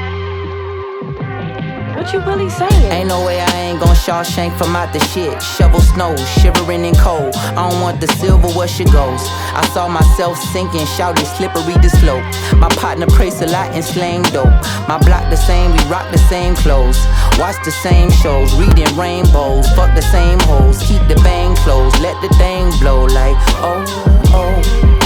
What 1.96 2.12
you 2.12 2.20
really 2.22 2.50
saying? 2.50 2.92
Ain't 2.92 3.08
no 3.08 3.24
way 3.24 3.40
I 3.40 3.52
ain't 3.62 3.80
gon' 3.80 3.96
Shawshank 3.96 4.58
from 4.58 4.76
out 4.76 4.92
the 4.92 5.00
shit. 5.00 5.42
Shovel 5.44 5.80
snow, 5.80 6.16
shivering 6.42 6.84
in 6.84 6.96
cold. 6.96 7.36
I 7.36 7.70
don't 7.70 7.82
want 7.82 8.02
the 8.02 8.08
silver, 8.08 8.48
where 8.58 8.68
she 8.68 8.84
goes. 8.86 9.22
I 9.54 9.64
saw 9.74 9.88
myself 9.88 10.40
sinking, 10.40 10.88
shouting 10.98 11.26
slippery 11.38 11.78
the 11.86 11.90
slope. 12.02 12.26
My 12.60 12.68
partner 12.70 13.06
prays 13.06 13.42
a 13.42 13.46
lot 13.46 13.72
and 13.76 13.86
slang 13.86 14.24
dope. 14.34 14.58
My 14.90 14.98
block 14.98 15.30
the 15.30 15.38
same, 15.38 15.72
we 15.72 15.80
rock 15.86 16.12
the 16.12 16.18
same 16.18 16.56
clothes. 16.56 16.98
Watch 17.38 17.64
the 17.64 17.72
same 17.72 18.10
shows, 18.10 18.54
reading 18.56 18.90
rainbows. 18.98 19.70
Fuck 19.76 19.94
the 19.94 20.02
same 20.02 20.40
hoes, 20.50 20.82
keep 20.82 21.08
the 21.08 21.16
bang 21.24 21.56
closed. 21.58 22.00
Let 22.02 22.20
the 22.24 22.30
thing 22.42 22.72
blow 22.80 23.06
like, 23.06 23.38
oh, 23.62 23.86
oh, 24.34 24.62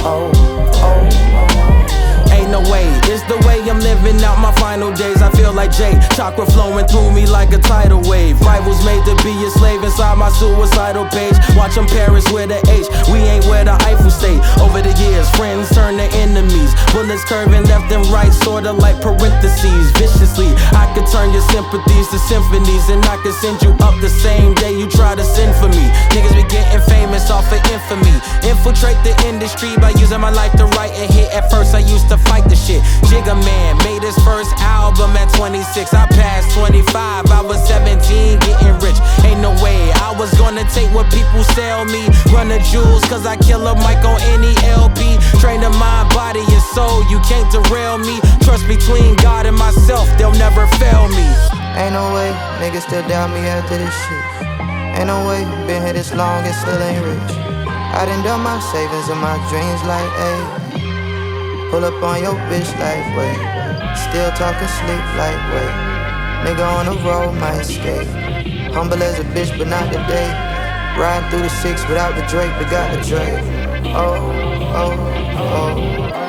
oh, 0.08 0.47
oh. 2.58 2.64
Ain't 2.64 2.66
no 2.66 2.72
way, 2.72 2.88
it's 3.12 3.24
the 3.28 3.38
way 3.48 3.60
I'm 3.70 3.80
living 3.80 4.24
out 4.24 4.40
my 4.40 4.52
final 4.56 4.92
days. 4.92 5.22
I 5.22 5.30
feel 5.32 5.54
like 5.54 5.72
Jay, 5.72 5.94
chakra 6.16 6.46
flowing 6.46 6.86
through 6.88 7.12
me 7.12 7.26
like 7.28 7.52
a 7.52 7.58
tidal 7.58 8.02
wave. 8.10 8.40
Rivals 8.42 8.84
made 8.86 9.04
to 9.06 9.16
be 9.24 9.34
a 9.46 9.50
slave 9.52 9.84
inside 9.84 10.18
my 10.18 10.30
suicidal 10.30 11.06
page. 11.10 11.36
Watch 11.56 11.76
them 11.76 11.88
Paris 11.88 12.26
with 12.32 12.52
a 12.52 12.60
H, 12.72 12.88
we 13.12 13.20
ain't 13.20 13.46
where 13.46 13.66
the 13.66 13.76
Eiffel 13.86 14.10
State. 14.10 14.42
Over 14.60 14.82
the 14.82 14.94
years, 14.98 15.30
friends 15.36 15.70
turn 15.74 15.98
to 15.98 16.08
enemies. 16.18 16.74
Bullets 16.94 17.24
curving 17.26 17.66
left 17.66 17.92
and 17.92 18.06
right, 18.08 18.32
sorta 18.32 18.72
like 18.72 19.02
parentheses. 19.02 19.92
Viciously, 19.98 20.50
I 20.74 20.90
could 20.96 21.08
turn 21.08 21.34
your 21.34 21.46
sympathies 21.54 22.08
to 22.10 22.20
symphonies, 22.20 22.90
and 22.90 23.04
I 23.06 23.18
could 23.22 23.36
send 23.36 23.62
you 23.62 23.72
up 23.86 24.00
the 24.02 24.10
same 24.10 24.54
day 24.56 24.74
you 24.74 24.90
try 24.90 25.16
to 25.16 25.24
send 25.24 25.54
for 25.58 25.70
me. 25.70 25.86
Niggas 26.16 26.34
be 26.34 26.46
getting 26.50 26.82
famous 26.88 27.30
off 27.30 27.52
of 27.52 27.62
infamy. 27.70 28.16
Infiltrate 28.48 28.98
the 29.04 29.14
industry 29.28 29.76
by 29.78 29.92
using 30.00 30.22
my 30.22 30.32
life 30.32 30.54
to 30.58 30.66
write 30.78 30.96
a 30.98 31.06
hit. 31.12 31.30
At 31.34 31.52
first, 31.52 31.76
I 31.76 31.80
used 31.80 32.10
to 32.10 32.18
fight 32.18 32.47
the 32.50 32.56
shit. 32.56 32.82
Jigga 33.08 33.36
Man 33.36 33.78
made 33.84 34.04
his 34.04 34.18
first 34.24 34.52
album 34.60 35.16
at 35.16 35.32
26. 35.36 35.94
I 35.94 36.08
passed 36.08 36.52
25. 36.56 37.32
I 37.32 37.42
was 37.42 37.60
17, 37.68 38.40
getting 38.40 38.78
rich. 38.80 38.98
Ain't 39.24 39.42
no 39.42 39.52
way 39.64 39.92
I 40.04 40.16
was 40.18 40.34
gonna 40.38 40.64
take 40.72 40.92
what 40.94 41.12
people 41.12 41.44
sell 41.56 41.86
me. 41.86 42.08
Run 42.32 42.50
the 42.50 42.60
jewels, 42.72 43.04
cause 43.06 43.26
I 43.26 43.38
kill 43.38 43.66
a 43.68 43.76
mic 43.76 44.04
on 44.04 44.20
any 44.34 44.54
LP. 44.68 45.20
Train 45.40 45.62
the 45.62 45.70
mind, 45.76 46.10
body, 46.14 46.42
and 46.42 46.64
soul. 46.74 47.04
You 47.12 47.20
can't 47.28 47.50
derail 47.52 47.98
me. 47.98 48.20
Trust 48.42 48.68
between 48.68 49.16
God 49.18 49.46
and 49.46 49.56
myself, 49.56 50.08
they'll 50.18 50.36
never 50.36 50.68
fail 50.80 51.08
me. 51.10 51.28
Ain't 51.78 51.94
no 51.94 52.14
way, 52.14 52.32
niggas 52.60 52.88
still 52.88 53.06
doubt 53.08 53.30
me 53.30 53.42
after 53.46 53.78
this 53.78 53.94
shit. 53.94 54.26
Ain't 54.98 55.08
no 55.08 55.28
way, 55.28 55.44
been 55.68 55.84
here 55.84 55.94
this 55.94 56.14
long 56.14 56.44
and 56.44 56.56
still 56.56 56.82
ain't 56.82 57.06
rich. 57.06 57.38
I 57.98 58.06
done 58.06 58.24
done 58.24 58.42
my 58.42 58.60
savings 58.60 59.10
and 59.10 59.22
my 59.22 59.38
dreams 59.50 59.82
like, 59.86 60.10
ayy. 60.22 60.77
Pull 61.70 61.84
up 61.84 62.02
on 62.02 62.24
your 62.24 62.34
bitch 62.48 62.72
wait. 62.80 63.36
Still 63.98 64.32
talking 64.32 64.70
sleep 64.80 65.04
wait. 65.18 65.74
Nigga 66.46 66.66
on 66.66 66.86
the 66.86 66.96
road, 67.04 67.34
might 67.34 67.60
escape. 67.60 68.08
Humble 68.74 69.04
as 69.04 69.20
a 69.20 69.24
bitch, 69.24 69.58
but 69.58 69.68
not 69.68 69.92
today. 69.92 70.30
Riding 70.98 71.30
through 71.30 71.42
the 71.42 71.50
six 71.50 71.86
without 71.90 72.16
the 72.16 72.26
Drake, 72.28 72.54
but 72.58 72.72
got 72.72 72.96
the 72.96 73.02
Drake. 73.06 73.44
Oh, 73.94 74.32
oh, 74.76 74.94
oh. 75.38 76.27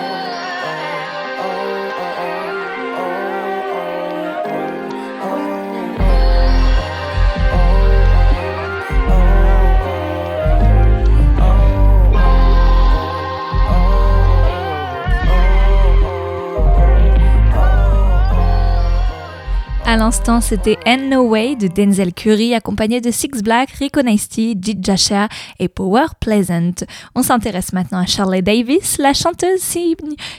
À 19.90 19.96
l'instant, 19.96 20.42
c'était 20.42 20.76
And 20.86 21.08
No 21.08 21.22
Way 21.30 21.56
de 21.56 21.66
Denzel 21.66 22.12
Curry, 22.12 22.54
accompagné 22.54 23.00
de 23.00 23.10
Six 23.10 23.42
Black, 23.42 23.70
Rico 23.70 24.02
Nasty, 24.02 24.54
Jit 24.60 24.76
Jasha 24.82 25.28
et 25.58 25.68
Power 25.68 26.08
Pleasant. 26.20 26.84
On 27.14 27.22
s'intéresse 27.22 27.72
maintenant 27.72 28.00
à 28.00 28.04
Charlotte 28.04 28.44
Davis, 28.44 28.98
la 28.98 29.14
chanteuse 29.14 29.60
signe 29.60 29.94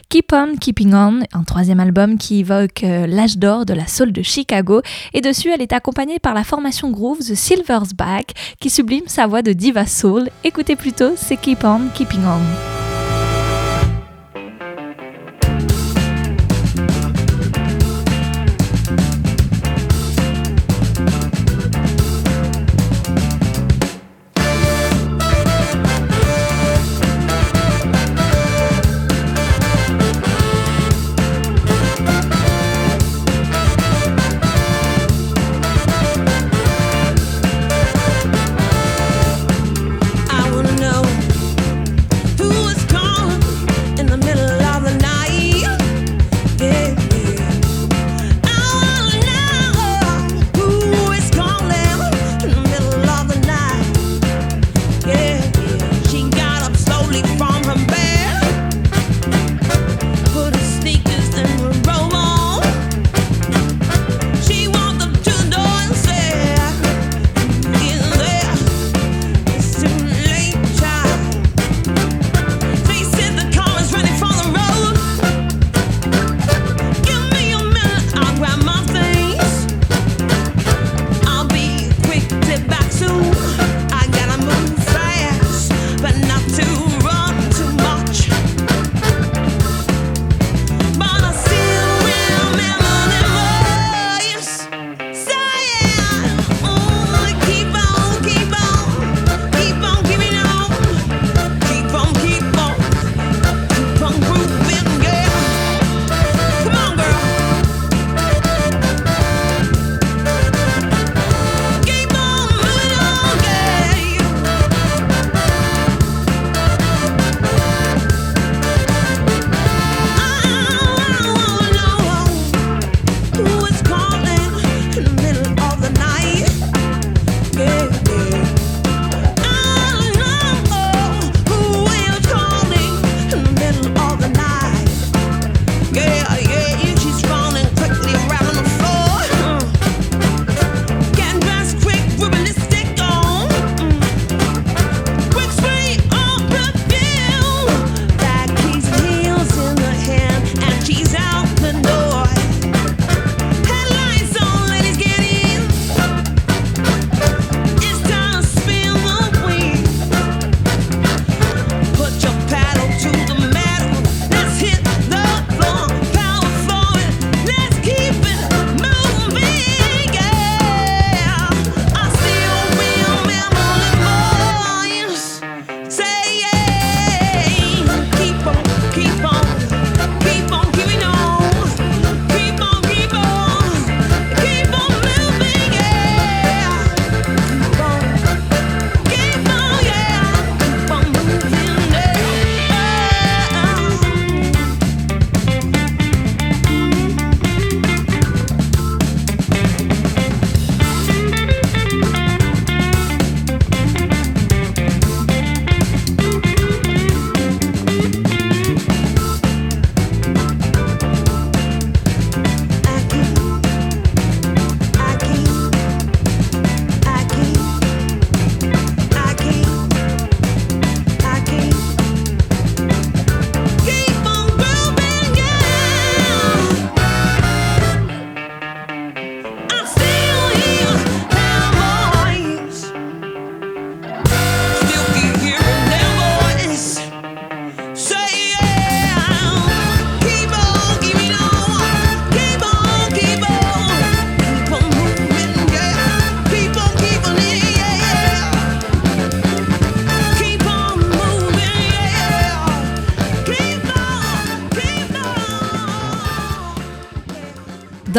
Keep 0.10 0.34
On 0.34 0.56
Keeping 0.56 0.94
On, 0.94 1.22
un 1.34 1.44
troisième 1.44 1.80
album 1.80 2.20
qui 2.20 2.42
évoque 2.42 2.84
euh, 2.84 3.08
l'âge 3.08 3.40
d'or 3.40 3.66
de 3.66 3.74
la 3.74 3.88
soul 3.88 4.12
de 4.12 4.22
Chicago. 4.22 4.84
Et 5.16 5.22
dessus, 5.22 5.50
elle 5.50 5.64
est 5.64 5.74
accompagnée 5.74 6.20
par 6.20 6.36
la 6.36 6.44
formation 6.44 6.92
groove 6.92 7.18
The 7.18 7.34
Silver's 7.34 7.96
Back, 7.96 8.34
qui 8.60 8.70
sublime 8.70 9.08
sa 9.08 9.26
voix 9.26 9.42
de 9.42 9.54
diva 9.54 9.88
soul. 9.88 10.30
Écoutez 10.44 10.76
plutôt, 10.76 11.14
c'est 11.16 11.38
Keep 11.38 11.64
On 11.64 11.88
Keeping 11.96 12.22
On. 12.24 12.89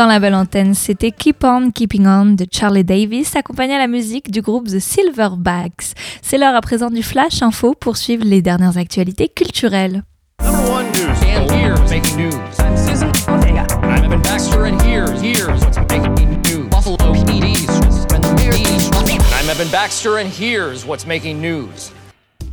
dans 0.01 0.07
la 0.07 0.19
belle 0.19 0.35
antenne, 0.35 0.73
c'était 0.73 1.11
Keep 1.11 1.45
On 1.45 1.71
Keeping 1.71 2.07
On 2.07 2.25
de 2.25 2.47
Charlie 2.51 2.85
Davis, 2.85 3.37
accompagné 3.37 3.75
à 3.75 3.79
la 3.79 3.87
musique 3.87 4.31
du 4.31 4.41
groupe 4.41 4.67
The 4.67 4.79
Silverbacks. 4.79 5.93
C'est 6.23 6.39
l'heure 6.39 6.55
à 6.55 6.63
présent 6.63 6.89
du 6.89 7.03
Flash 7.03 7.43
Info 7.43 7.75
pour 7.79 7.99
suivre 7.99 8.25
les 8.25 8.41
dernières 8.41 8.79
actualités 8.79 9.29
culturelles. 9.29 10.03
I'm 10.41 10.71
Evan 19.51 19.69
Baxter 19.71 20.17
and 20.17 20.29
here's 20.29 20.87
what's 20.87 21.05
making 21.05 21.43
news? 21.43 21.93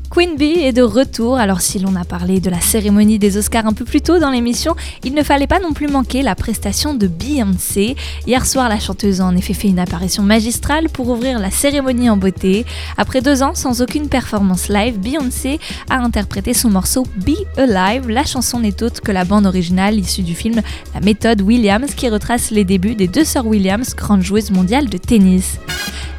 Queen 0.10 0.36
Bee 0.38 0.60
est 0.64 0.74
de 0.74 0.82
retour, 0.82 1.38
alors 1.38 1.62
si 1.62 1.80
l'on 1.80 1.96
a 1.96 2.06
parlé 2.06 2.40
de 2.40 2.50
la 2.50 2.62
cérémonie 2.62 3.20
des 3.20 3.38
Oscars 3.38 3.68
un 3.68 3.74
peu 3.74 3.86
plus 3.86 4.02
tôt 4.02 4.20
dans 4.20 4.32
l'émission, 4.32 4.76
il 5.04 5.14
ne 5.14 5.22
fallait 5.22 5.48
pas 5.48 5.60
non 5.60 5.74
plus 5.74 5.88
manquer 5.88 6.24
la 6.24 6.34
prestation 6.34 6.94
de 6.94 7.08
Beyoncé. 7.08 7.96
Hier 8.26 8.46
soir, 8.46 8.70
la 8.70 8.80
chanteuse 8.80 9.22
a 9.22 9.26
en 9.26 9.36
effet 9.36 9.54
fait 9.54 9.68
une 9.68 9.80
apparition 9.80 10.24
magistrale 10.24 10.90
pour 10.90 11.10
ouvrir 11.10 11.40
la 11.40 11.52
cérémonie 11.52 12.10
en 12.10 12.18
beauté. 12.18 12.66
Après 12.98 13.22
deux 13.22 13.44
ans 13.44 13.54
sans 13.54 13.82
aucune 13.82 14.08
performance 14.08 14.70
live, 14.70 14.98
Beyoncé 14.98 15.60
a 15.90 15.98
interprété 15.98 16.54
son 16.54 16.70
morceau 16.70 17.04
Be 17.18 17.36
Alive. 17.58 18.10
La 18.10 18.24
chanson 18.24 18.60
n'est 18.60 18.82
autre 18.82 19.02
que 19.02 19.12
la 19.12 19.26
bande 19.26 19.46
originale 19.46 20.00
issue 20.00 20.24
du 20.24 20.36
film 20.36 20.62
La 20.94 21.02
méthode 21.02 21.42
Williams 21.42 21.94
qui 21.96 22.10
retrace 22.10 22.50
les 22.50 22.64
débuts 22.64 22.96
des 22.96 23.08
deux 23.08 23.26
sœurs 23.26 23.46
Williams, 23.46 23.94
grandes 23.96 24.24
joueuses 24.24 24.52
mondiales 24.52 24.90
de 24.90 24.98
tennis. 24.98 25.60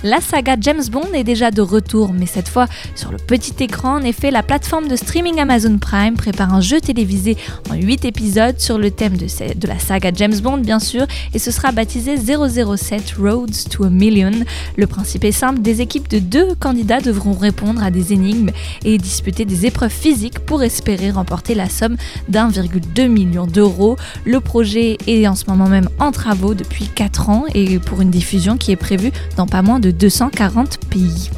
La 0.05 0.20
saga 0.20 0.55
James 0.61 0.84
Bond 0.92 1.12
est 1.12 1.24
déjà 1.24 1.51
de 1.51 1.61
retour, 1.61 2.12
mais 2.12 2.26
cette 2.26 2.49
fois 2.49 2.66
sur 2.94 3.11
le 3.11 3.16
petit 3.16 3.64
écran. 3.64 3.96
En 3.96 4.03
effet, 4.03 4.30
la 4.30 4.44
plateforme 4.44 4.86
de 4.86 4.94
streaming 4.94 5.40
Amazon 5.40 5.76
Prime 5.78 6.14
prépare 6.14 6.55
un 6.55 6.61
jeu 6.61 6.80
télévisé 6.80 7.36
en 7.68 7.74
8 7.74 8.05
épisodes 8.05 8.61
sur 8.61 8.78
le 8.78 8.92
thème 8.92 9.16
de, 9.16 9.26
la 9.66 9.78
saga 9.80 10.11
James 10.14 10.38
Bond, 10.40 10.59
bien 10.59 10.78
sûr, 10.78 11.05
et 11.34 11.40
ce 11.40 11.51
sera 11.51 11.72
baptisé 11.72 12.16
007 12.16 13.14
Roads 13.18 13.68
to 13.70 13.84
a 13.84 13.90
Million. 13.90 14.44
Le 14.76 14.86
principe 14.86 15.24
est 15.24 15.32
simple, 15.32 15.62
des 15.62 15.80
équipes 15.80 16.09
de 16.09 16.20
deux 16.20 16.55
candidats 16.55 17.01
devront 17.01 17.32
répondre 17.32 17.82
à 17.82 17.90
des 17.90 18.12
énigmes 18.12 18.51
et 18.84 18.99
disputer 18.99 19.44
des 19.46 19.66
épreuves 19.66 19.90
physiques 19.90 20.38
pour 20.38 20.62
espérer 20.62 21.11
remporter 21.11 21.57
la 21.57 21.68
somme 21.68 21.96
d'1,2 22.28 23.09
million 23.09 23.49
d'euros. 23.49 23.96
Le 24.24 24.38
projet 24.38 24.96
est 25.09 25.26
en 25.26 25.34
ce 25.34 25.46
moment 25.49 25.68
même 25.68 25.88
en 25.99 26.12
travaux 26.12 26.55
depuis 26.55 26.86
4 26.86 27.30
ans 27.30 27.44
et 27.53 27.80
pour 27.80 28.01
une 28.01 28.11
diffusion 28.11 28.57
qui 28.57 28.70
est 28.70 28.76
prévue 28.76 29.11
dans 29.36 29.46
pas 29.46 29.62
moins 29.62 29.80
de 29.80 29.88
240 29.93 30.78
pays. 30.91 31.30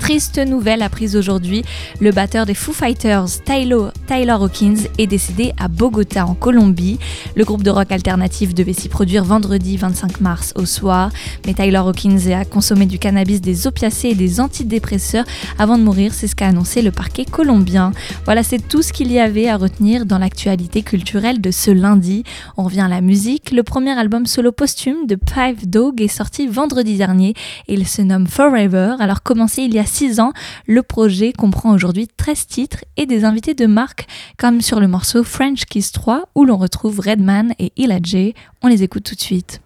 Triste 0.00 0.38
nouvelle 0.38 0.82
apprise 0.82 1.16
aujourd'hui, 1.16 1.64
le 2.00 2.12
batteur 2.12 2.46
des 2.46 2.54
Foo 2.54 2.72
Fighters, 2.72 3.42
Tyler, 3.44 4.30
Hawkins, 4.30 4.88
est 4.96 5.06
décédé 5.06 5.52
à 5.58 5.68
Bogota 5.68 6.26
en 6.26 6.34
Colombie. 6.34 6.98
Le 7.36 7.44
groupe 7.44 7.62
de 7.62 7.70
rock 7.70 7.92
alternatif 7.92 8.54
devait 8.54 8.72
s'y 8.72 8.88
produire 8.88 9.24
vendredi 9.24 9.76
25 9.76 10.20
mars 10.20 10.54
au 10.56 10.64
soir, 10.64 11.10
mais 11.46 11.54
Tyler 11.54 11.78
Hawkins 11.78 12.30
a 12.32 12.44
consommé 12.44 12.86
du 12.86 12.98
cannabis, 12.98 13.40
des 13.40 13.66
opiacés 13.66 14.08
et 14.08 14.14
des 14.14 14.40
antidépresseurs 14.40 15.24
avant 15.58 15.76
de 15.76 15.82
mourir, 15.82 16.14
c'est 16.14 16.26
ce 16.26 16.34
qu'a 16.34 16.48
annoncé 16.48 16.80
le 16.80 16.90
parquet 16.90 17.24
colombien. 17.24 17.92
Voilà, 18.24 18.42
c'est 18.42 18.66
tout 18.66 18.82
ce 18.82 18.92
qu'il 18.92 19.12
y 19.12 19.18
avait 19.18 19.48
à 19.48 19.56
retenir 19.56 20.06
dans 20.06 20.18
l'actualité 20.18 20.82
culturelle 20.82 21.40
de 21.40 21.50
ce 21.50 21.70
lundi. 21.70 22.24
On 22.56 22.64
revient 22.64 22.80
à 22.80 22.88
la 22.88 23.00
musique. 23.00 23.50
Le 23.50 23.62
premier 23.62 23.92
album 23.98 24.26
solo 24.26 24.52
posthume 24.52 25.06
de 25.06 25.18
Five 25.32 25.68
Dog 25.68 26.00
est 26.00 26.08
sorti 26.08 26.46
vendredi 26.46 26.96
dernier 26.96 27.34
et 27.66 27.74
il 27.74 27.86
se 27.86 28.02
nomme 28.02 28.26
Forever. 28.26 28.94
Alors 29.00 29.22
commencé 29.22 29.62
il 29.62 29.74
y 29.74 29.78
a 29.78 29.84
6 29.88 30.20
ans, 30.20 30.32
le 30.66 30.82
projet 30.82 31.32
comprend 31.32 31.72
aujourd'hui 31.72 32.06
13 32.06 32.46
titres 32.46 32.84
et 32.96 33.06
des 33.06 33.24
invités 33.24 33.54
de 33.54 33.66
marque 33.66 34.06
comme 34.36 34.60
sur 34.60 34.80
le 34.80 34.88
morceau 34.88 35.24
French 35.24 35.64
Kiss 35.64 35.92
3 35.92 36.28
où 36.34 36.44
l'on 36.44 36.56
retrouve 36.56 37.00
Redman 37.00 37.54
et 37.58 37.72
Illa 37.76 37.98
J. 38.02 38.34
On 38.62 38.68
les 38.68 38.82
écoute 38.82 39.04
tout 39.04 39.14
de 39.14 39.20
suite. 39.20 39.60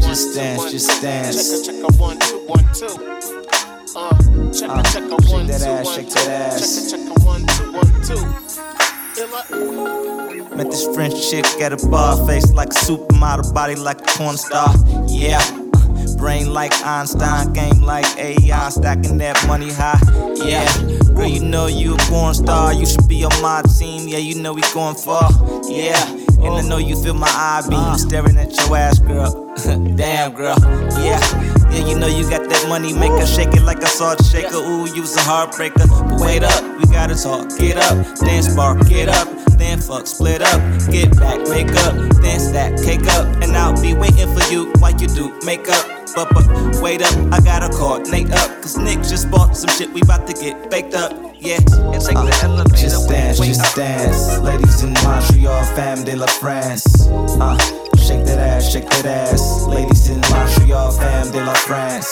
Just 0.00 0.34
dance, 0.34 0.70
just 0.72 1.02
dance. 1.02 1.66
Check 1.66 1.74
a 1.76 1.92
one, 1.96 2.18
two, 2.20 2.38
one, 2.46 2.64
two. 2.72 2.86
Uh, 3.96 4.10
check 4.52 4.70
Uh, 4.70 4.80
a 4.80 4.82
check 4.84 5.02
a 5.04 5.16
one, 5.30 5.46
that 5.46 5.60
two, 5.60 5.66
ass, 5.68 5.84
one, 5.84 5.94
shake 5.94 6.08
two. 6.08 6.14
that 6.14 6.52
ass. 6.54 6.90
Check 6.90 7.00
a 7.00 7.04
check 7.04 7.16
a 7.16 7.20
one, 7.24 7.46
two, 7.46 7.72
one, 7.72 7.92
two. 8.02 8.24
Met 10.56 10.70
this 10.70 10.86
French 10.94 11.30
chick 11.30 11.44
at 11.60 11.72
a 11.72 11.76
bar, 11.88 12.26
face 12.26 12.50
like 12.52 12.68
a 12.70 12.72
supermodel, 12.76 13.52
body 13.52 13.74
like 13.74 14.00
a 14.00 14.04
porn 14.16 14.36
star. 14.38 14.72
Yeah. 15.08 15.38
uh, 15.38 16.16
Brain 16.16 16.52
like 16.54 16.72
Einstein, 16.86 17.52
game 17.52 17.82
like 17.82 18.06
AI, 18.18 18.68
stacking 18.70 19.18
that 19.18 19.36
money 19.46 19.70
high. 19.70 20.00
Yeah, 20.36 20.66
girl, 21.14 21.26
you 21.26 21.40
know 21.44 21.66
you 21.66 21.94
a 21.94 21.98
porn 22.08 22.32
star. 22.34 22.72
You 22.72 22.86
should 22.86 23.06
be 23.08 23.24
on 23.24 23.42
my 23.42 23.60
team. 23.78 24.08
Yeah, 24.08 24.18
you 24.18 24.36
know 24.40 24.52
we 24.54 24.62
going 24.72 24.94
far. 24.96 25.28
Yeah, 25.68 25.98
and 26.44 26.54
I 26.54 26.62
know 26.62 26.78
you 26.78 27.00
feel 27.02 27.14
my 27.14 27.28
eye 27.28 27.62
beam 27.68 27.78
uh-huh. 27.78 27.96
staring 27.96 28.36
at 28.36 28.54
your 28.56 28.76
ass, 28.76 28.98
girl. 28.98 29.54
Damn, 29.96 30.34
girl. 30.34 30.56
Yeah, 31.00 31.20
yeah, 31.70 31.86
you 31.88 31.98
know 31.98 32.06
you 32.06 32.28
got 32.28 32.48
that 32.48 32.68
money 32.68 32.92
maker, 32.92 33.26
shake 33.26 33.54
it 33.54 33.62
like 33.62 33.78
a 33.78 33.86
salt 33.86 34.24
shaker. 34.24 34.56
Ooh, 34.56 34.86
you's 34.94 35.16
a 35.16 35.20
heartbreaker. 35.20 35.88
But 35.88 36.20
wait 36.20 36.42
up, 36.42 36.62
we 36.78 36.84
gotta 36.92 37.14
talk. 37.14 37.56
Get 37.58 37.76
up, 37.76 38.18
dance 38.18 38.54
bar, 38.54 38.76
get 38.84 39.08
up, 39.08 39.28
then 39.64 39.80
fuck, 39.80 40.06
split 40.06 40.42
up, 40.42 40.60
get 40.90 41.10
back, 41.16 41.40
make 41.48 41.70
up, 41.86 41.94
then 42.20 42.38
stack, 42.38 42.76
cake 42.84 43.06
up, 43.16 43.26
and 43.42 43.56
I'll 43.56 43.80
be 43.80 43.94
waiting 43.94 44.28
for 44.36 44.44
you 44.52 44.70
while 44.78 44.92
you 44.92 45.08
do 45.08 45.32
make 45.44 45.68
up. 45.68 45.86
But, 46.14 46.28
but 46.34 46.46
wait 46.82 47.02
up, 47.02 47.14
I 47.32 47.40
gotta 47.40 47.70
coordinate 47.74 48.30
up, 48.30 48.50
cause 48.62 48.76
Nick 48.76 48.98
just 48.98 49.30
bought 49.30 49.56
some 49.56 49.70
shit 49.70 49.92
we 49.92 50.02
about 50.02 50.26
to 50.28 50.34
get 50.34 50.70
baked 50.70 50.94
up. 50.94 51.12
Yeah, 51.40 51.56
and 51.92 52.00
take 52.00 52.14
the 52.14 52.38
elevator. 52.42 52.76
Just 52.76 53.08
dance, 53.08 53.38
just 53.38 53.76
dance. 53.76 54.38
Ladies 54.38 54.82
in 54.82 54.92
Montreal, 55.04 55.64
fam 55.74 56.04
de 56.04 56.16
la 56.16 56.26
France. 56.26 56.86
Uh, 57.08 57.58
shake 57.96 58.24
that 58.24 58.38
ass, 58.38 58.70
shake 58.70 58.88
that 58.90 59.06
ass. 59.06 59.64
Ladies 59.66 60.08
in 60.08 60.20
Montreal, 60.30 60.92
fam 60.92 61.30
de 61.32 61.44
la 61.44 61.54
France. 61.54 62.08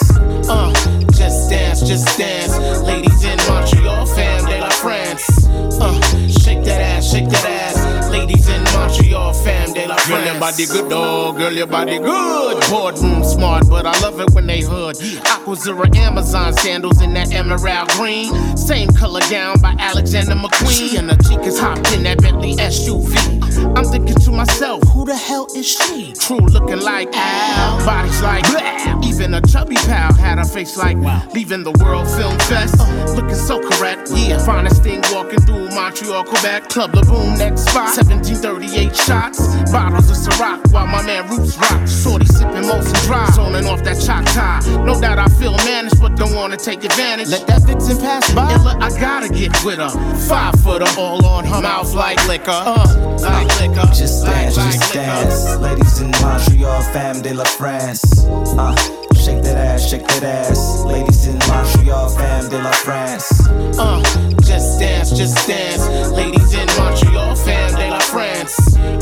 Uh, 0.49 0.73
just 1.13 1.49
dance, 1.49 1.81
just 1.81 2.19
dance. 2.19 2.59
Ladies 2.83 3.25
in 3.25 3.39
Montreal, 3.49 4.05
fam 4.07 4.45
de 4.47 4.59
la 4.59 4.62
France. 4.83 5.47
Uh, 5.47 6.29
shake 6.29 6.65
that 6.65 6.81
ass, 6.81 7.09
shake 7.09 7.29
that 7.29 7.45
ass. 7.45 8.11
Ladies 8.11 8.49
in 8.49 8.63
Montreal, 8.65 9.33
fam 9.33 9.73
they 9.73 9.87
la 9.87 9.95
France. 9.95 10.09
Girl, 10.09 10.25
your 10.25 10.41
body 10.41 10.67
good, 10.67 10.91
dog. 10.91 11.37
Girl, 11.39 11.53
your 11.53 11.67
body 11.69 11.99
good. 11.99 12.65
Boardroom 12.69 13.23
smart, 13.23 13.69
but 13.69 13.87
I 13.87 13.97
love 14.01 14.19
it 14.19 14.31
when 14.33 14.47
they 14.49 14.61
hood. 14.61 14.97
Aquazura 14.97 15.95
Amazon 15.97 16.53
sandals 16.55 17.01
in 17.01 17.15
that 17.15 17.33
emerald 17.33 17.91
green. 17.91 18.57
Same 18.57 18.89
color 18.89 19.21
gown 19.31 19.61
by 19.61 19.77
Alexander 19.79 20.35
McQueen. 20.35 20.99
And 20.99 21.09
the 21.09 21.15
Chicas 21.15 21.61
hopped 21.61 21.93
in 21.93 22.03
that 22.03 22.21
Bentley 22.21 22.57
SUV. 22.57 23.42
I'm 23.59 23.85
thinking 23.85 24.17
to 24.17 24.31
myself, 24.31 24.83
who 24.89 25.05
the 25.05 25.17
hell 25.17 25.47
is 25.55 25.67
she? 25.67 26.13
True 26.15 26.39
looking 26.39 26.81
like 26.81 27.09
Al, 27.15 27.85
bodies 27.85 28.23
like 28.23 28.45
bleh. 28.45 29.05
Even 29.05 29.35
a 29.35 29.41
chubby 29.41 29.77
pal 29.77 30.13
had 30.15 30.39
a 30.39 30.45
face 30.45 30.77
like 30.77 30.97
wow. 30.99 31.27
leaving 31.35 31.63
the 31.63 31.73
World 31.73 32.09
Film 32.09 32.39
Fest. 32.41 32.79
looking 33.17 33.35
so 33.35 33.61
correct, 33.61 34.11
yeah. 34.15 34.39
Finest 34.45 34.83
thing 34.83 35.01
walking 35.13 35.41
through 35.41 35.69
Montreal, 35.71 36.25
Quebec. 36.25 36.69
Club 36.69 36.93
the 36.93 37.03
boom 37.03 37.39
next 37.39 37.63
spot. 37.63 37.97
1738 37.97 38.97
shots, 38.97 39.39
bottles 39.71 40.11
of 40.11 40.17
Ciroc 40.17 40.73
while 40.73 40.87
my 40.87 41.03
man 41.03 41.29
Roots 41.29 41.57
rock. 41.59 41.87
Shorty 41.87 42.27
sipping 42.27 42.65
Molson 42.65 43.01
Dry, 43.07 43.29
zoning 43.31 43.67
off 43.67 43.83
that 43.85 44.01
Choctaw. 44.01 44.85
No 44.85 45.01
doubt 45.01 45.19
I 45.19 45.29
feel 45.29 45.57
managed, 45.59 46.01
but 46.01 46.17
don't 46.17 46.35
wanna 46.35 46.57
take 46.57 46.85
advantage. 46.85 47.29
Let 47.29 47.47
that 47.47 47.63
vixen 47.63 47.99
pass 47.99 48.33
by. 48.35 48.53
Illa, 48.55 48.77
I 48.81 48.91
gotta 48.99 49.29
get 49.29 49.53
with 49.65 49.79
her. 49.79 49.91
Five 50.29 50.55
footer, 50.61 50.87
all 50.99 51.25
on 51.25 51.45
her 51.45 51.61
mouth 51.61 51.95
like 51.95 52.27
liquor. 52.27 52.51
Uh, 52.51 53.19
like 53.21 53.42
Just 53.43 54.25
dance, 54.25 54.55
just 54.55 54.93
dance. 54.93 55.57
Ladies 55.57 56.01
in 56.01 56.11
Montreal, 56.23 56.81
fam 56.93 57.23
de 57.23 57.35
la 57.35 57.45
France. 57.45 58.03
Uh, 58.25 58.75
shake 59.15 59.43
that 59.43 59.57
ass, 59.57 59.89
shake 59.89 60.07
that 60.07 60.23
ass. 60.23 60.85
Ladies 60.85 61.27
in 61.27 61.39
Montreal, 61.49 62.09
fam 62.11 62.49
de 62.49 62.59
la 62.59 62.71
France. 62.71 63.49
Uh, 63.79 64.03
just 64.43 64.79
dance, 64.79 65.11
just 65.11 65.47
dance. 65.47 66.11
Ladies 66.13 66.55
in 66.55 66.67
Montreal, 66.79 67.35
fam 67.37 67.75
de 67.75 67.91
la 67.91 67.99
France. 67.99 68.57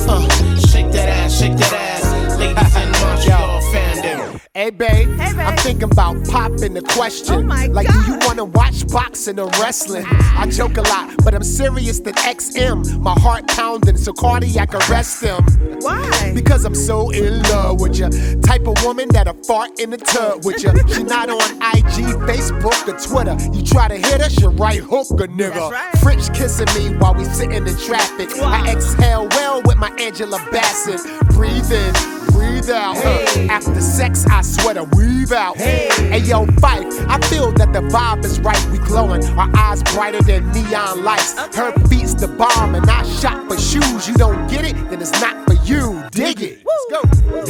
Uh, 0.08 0.26
shake 0.68 0.90
that 0.92 1.08
ass, 1.08 1.38
shake 1.38 1.56
that 1.56 1.72
ass. 1.72 2.38
Ladies 2.38 2.76
in 2.76 2.90
Montreal, 2.92 3.59
fam 4.52 4.60
de 4.60 4.60
Hey 4.60 4.70
babe, 4.70 5.08
I'm 5.20 5.56
thinking 5.58 5.90
about 5.90 6.26
popping 6.28 6.74
the 6.74 6.82
question. 6.82 7.48
like, 7.48 7.86
do 7.86 7.98
you 8.06 8.18
wanna 8.26 8.44
watch 8.44 8.86
boxing 8.88 9.38
or 9.38 9.48
wrestling? 9.60 10.04
I 10.08 10.46
joke 10.50 10.76
a 10.76 10.82
lot, 10.82 11.24
but 11.24 11.34
I'm 11.34 11.42
serious 11.42 12.00
than 12.00 12.14
XM. 12.14 13.00
My 13.00 13.12
heart 13.20 13.46
pounding, 13.48 13.96
so 13.96 14.12
cardiac 14.12 14.74
arrest 14.74 15.22
him. 15.22 15.42
Why? 15.80 16.32
Because 16.34 16.64
I'm 16.64 16.74
so 16.74 17.10
in 17.10 17.42
love 17.44 17.80
with 17.80 17.96
ya. 17.98 18.10
Type 18.42 18.66
of 18.66 18.82
woman 18.84 19.08
that'll 19.10 19.34
fart 19.44 19.78
in 19.78 19.90
the 19.90 19.96
tub 19.96 20.44
with 20.44 20.62
ya. 20.62 20.72
She 20.90 21.04
not 21.04 21.30
on 21.30 21.40
IG, 21.76 22.18
Facebook, 22.26 22.88
or 22.88 22.98
Twitter. 22.98 23.36
You 23.56 23.64
try 23.64 23.88
to 23.88 23.96
hit 23.96 24.20
her, 24.20 24.30
she 24.30 24.46
right 24.46 24.80
hook 24.80 25.08
a 25.10 25.28
nigga. 25.28 25.70
French 26.00 26.32
kissing 26.34 26.66
me 26.74 26.96
while 26.98 27.14
we 27.14 27.24
sitting 27.24 27.52
in 27.52 27.64
the 27.64 27.74
traffic. 27.86 28.28
I 28.38 28.72
exhale 28.72 29.28
well 29.30 29.62
with 29.62 29.76
my 29.76 29.90
Angela 30.00 30.38
Bassett. 30.50 31.00
Breathe 31.30 31.70
in, 31.70 31.94
breathe 32.40 32.70
out. 32.70 32.96
After 33.50 33.80
sex, 33.80 34.24
I 34.26 34.40
sweat 34.42 34.76
a 34.76 34.84
weave 34.96 35.32
out. 35.32 35.56
Hey 35.58 36.20
yo, 36.20 36.46
Fife, 36.62 36.86
I 37.08 37.18
feel 37.28 37.52
that 37.52 37.72
the 37.72 37.80
vibe 37.80 38.24
is 38.24 38.40
right. 38.40 38.64
We 38.70 38.78
glowing, 38.78 39.24
our 39.38 39.50
eyes 39.56 39.82
brighter 39.82 40.22
than 40.22 40.50
neon 40.52 41.04
lights. 41.04 41.34
Her 41.54 41.72
beats 41.88 42.14
the 42.14 42.28
bomb, 42.28 42.74
and 42.74 42.88
I 42.88 43.02
shot 43.02 43.46
for 43.48 43.58
shoes. 43.58 44.08
You 44.08 44.14
don't 44.14 44.48
get 44.50 44.64
it, 44.64 44.74
then 44.88 45.00
it's 45.00 45.20
not 45.20 45.46
for 45.46 45.54
you. 45.64 46.02
Dig 46.10 46.40
it. 46.40 46.64
Let's 46.64 46.86
go. 46.90 47.00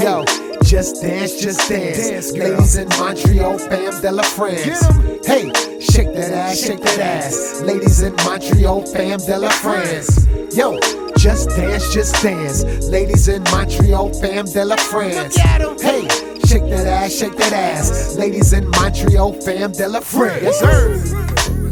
Yo, 0.02 0.24
just 0.64 1.02
dance, 1.02 1.40
just 1.40 1.68
dance. 1.68 2.32
Ladies 2.32 2.76
in 2.76 2.88
Montreal, 2.98 3.58
fam 3.58 4.00
de 4.00 4.10
la 4.10 4.22
France. 4.22 4.80
Hey, 5.24 5.52
shake 5.80 6.12
that 6.14 6.32
ass, 6.32 6.58
shake 6.58 6.80
that 6.80 6.98
ass. 6.98 7.60
Ladies 7.62 8.02
in 8.02 8.14
Montreal, 8.24 8.82
fam 8.86 9.18
de 9.18 9.38
la 9.38 9.50
France. 9.50 10.26
Yo, 10.56 10.78
just 11.20 11.50
dance, 11.50 11.92
just 11.92 12.22
dance. 12.22 12.64
Ladies 12.88 13.28
in 13.28 13.42
Montreal, 13.44 14.10
fam 14.14 14.46
de 14.46 14.64
la 14.64 14.76
France. 14.76 15.36
Hey, 15.36 16.08
shake 16.46 16.64
that 16.70 16.86
ass, 16.86 17.12
shake 17.14 17.36
that 17.36 17.52
ass. 17.52 18.16
Ladies 18.16 18.54
in 18.54 18.66
Montreal, 18.70 19.34
fam 19.34 19.72
de 19.72 19.86
la 19.86 20.00
France. 20.00 20.42
Yes, 20.42 20.58
sir. 20.58 20.96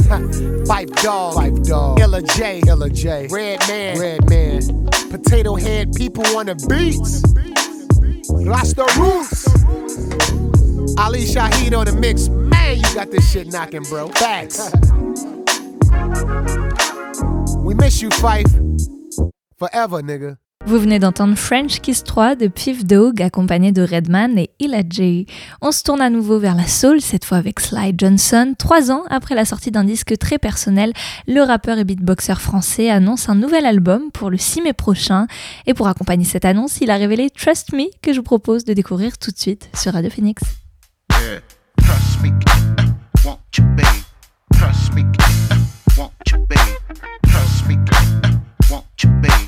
Five 0.66 0.90
dog, 0.96 1.34
five 1.34 1.62
dog. 1.64 2.00
Illa 2.00 2.20
J, 2.22 2.60
Illa 2.66 2.90
J. 2.90 3.26
Red 3.30 3.60
man, 3.68 3.98
red 3.98 4.28
man. 4.28 4.60
Potato 5.10 5.54
head 5.54 5.94
people 5.94 6.26
on 6.36 6.46
the 6.46 6.54
beats. 6.68 7.22
Rasta 8.30 8.84
roots. 8.98 9.46
Ali 10.98 11.24
Shaheed 11.24 11.76
on 11.76 11.86
the 11.86 11.92
mix. 11.92 12.28
Man, 12.28 12.76
you 12.76 12.94
got 12.94 13.10
this 13.10 13.30
shit 13.30 13.46
knocking, 13.46 13.82
bro. 13.84 14.08
Facts. 14.08 14.70
we 17.64 17.74
miss 17.74 18.02
you, 18.02 18.10
Fife. 18.10 18.46
Forever, 19.58 20.02
nigga. 20.04 20.36
Vous 20.66 20.78
venez 20.78 20.98
d'entendre 20.98 21.34
French 21.36 21.80
Kiss 21.80 22.04
3 22.04 22.36
de 22.36 22.46
Piff 22.46 22.84
Dog 22.84 23.22
accompagné 23.22 23.72
de 23.72 23.82
Redman 23.82 24.38
et 24.38 24.50
Illa 24.60 24.82
J. 24.88 25.26
On 25.60 25.72
se 25.72 25.82
tourne 25.82 26.00
à 26.00 26.10
nouveau 26.10 26.38
vers 26.38 26.54
la 26.54 26.66
soul, 26.66 27.00
cette 27.00 27.24
fois 27.24 27.38
avec 27.38 27.58
Sly 27.58 27.94
Johnson. 27.96 28.54
Trois 28.56 28.92
ans 28.92 29.02
après 29.08 29.34
la 29.34 29.44
sortie 29.44 29.70
d'un 29.70 29.82
disque 29.82 30.16
très 30.18 30.38
personnel, 30.38 30.92
le 31.26 31.40
rappeur 31.40 31.78
et 31.78 31.84
beatboxer 31.84 32.34
français 32.36 32.90
annonce 32.90 33.28
un 33.28 33.34
nouvel 33.34 33.66
album 33.66 34.12
pour 34.12 34.30
le 34.30 34.36
6 34.36 34.62
mai 34.62 34.72
prochain. 34.74 35.26
Et 35.66 35.74
pour 35.74 35.88
accompagner 35.88 36.24
cette 36.24 36.44
annonce, 36.44 36.80
il 36.80 36.90
a 36.90 36.96
révélé 36.96 37.30
Trust 37.30 37.72
Me 37.72 37.86
que 38.00 38.12
je 38.12 38.18
vous 38.18 38.24
propose 38.24 38.64
de 38.64 38.74
découvrir 38.74 39.18
tout 39.18 39.32
de 39.32 39.38
suite 39.38 39.70
sur 39.74 39.92
Radio 39.94 40.10
Phoenix. 40.10 40.42
Yeah, 41.10 41.40
trust 41.78 42.22
me, 42.22 42.28
uh, 42.28 42.92
won't 43.24 43.40
you? 43.56 43.64
Trust 44.52 44.94
me, 44.94 45.02
uh, 45.02 45.56
won't 45.96 46.12
you? 46.30 46.46
Trust 47.26 47.66
me, 47.66 47.74
uh, 47.74 48.38
won't 48.70 48.84
you? 49.02 49.08
Uh, 49.08 49.22
be? 49.22 49.47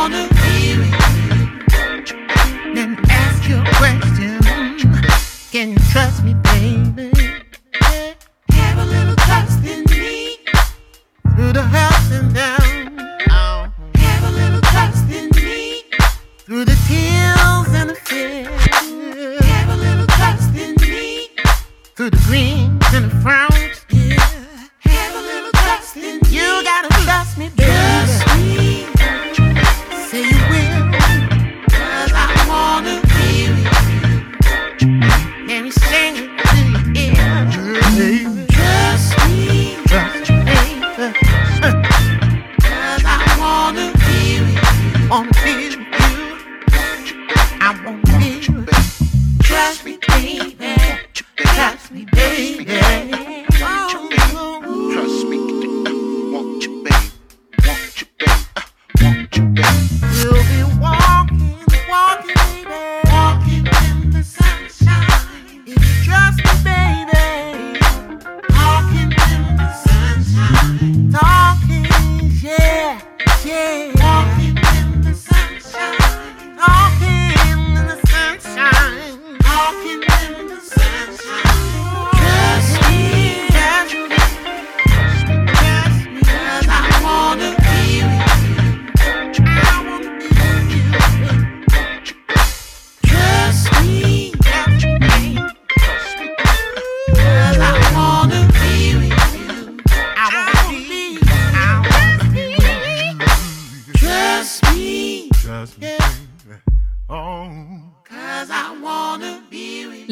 wanna 0.00 0.26
with 0.30 0.64
you. 0.64 0.78
Then 2.74 2.90
ask 3.10 3.46
your 3.46 3.62
question. 3.80 4.40
Can 5.52 5.66
you 5.72 5.78
trust 5.92 6.24
me, 6.24 6.32
baby? 6.48 7.10
Have 8.58 8.78
a 8.78 8.86
little 8.94 9.16
trust 9.26 9.62
in 9.72 9.84
me. 9.92 10.38
Through 11.34 11.52
the 11.52 11.66
ups 11.84 12.10
and 12.18 12.34
downs. 12.34 13.72
Have 14.06 14.24
a 14.30 14.32
little 14.40 14.62
trust 14.72 15.06
in 15.18 15.28
me. 15.36 15.84
Through 16.46 16.64
the 16.64 16.78
tears 16.88 17.70
and 17.78 17.90
the 17.90 17.98
fears. 18.08 18.62
Have 19.52 19.68
a 19.68 19.78
little 19.86 20.06
trust 20.18 20.50
in 20.64 20.70
me. 20.80 21.28
Through 21.94 22.10
the 22.16 22.22
greens 22.26 22.86
and 22.94 23.04
the 23.10 23.16
frowns. 23.22 23.49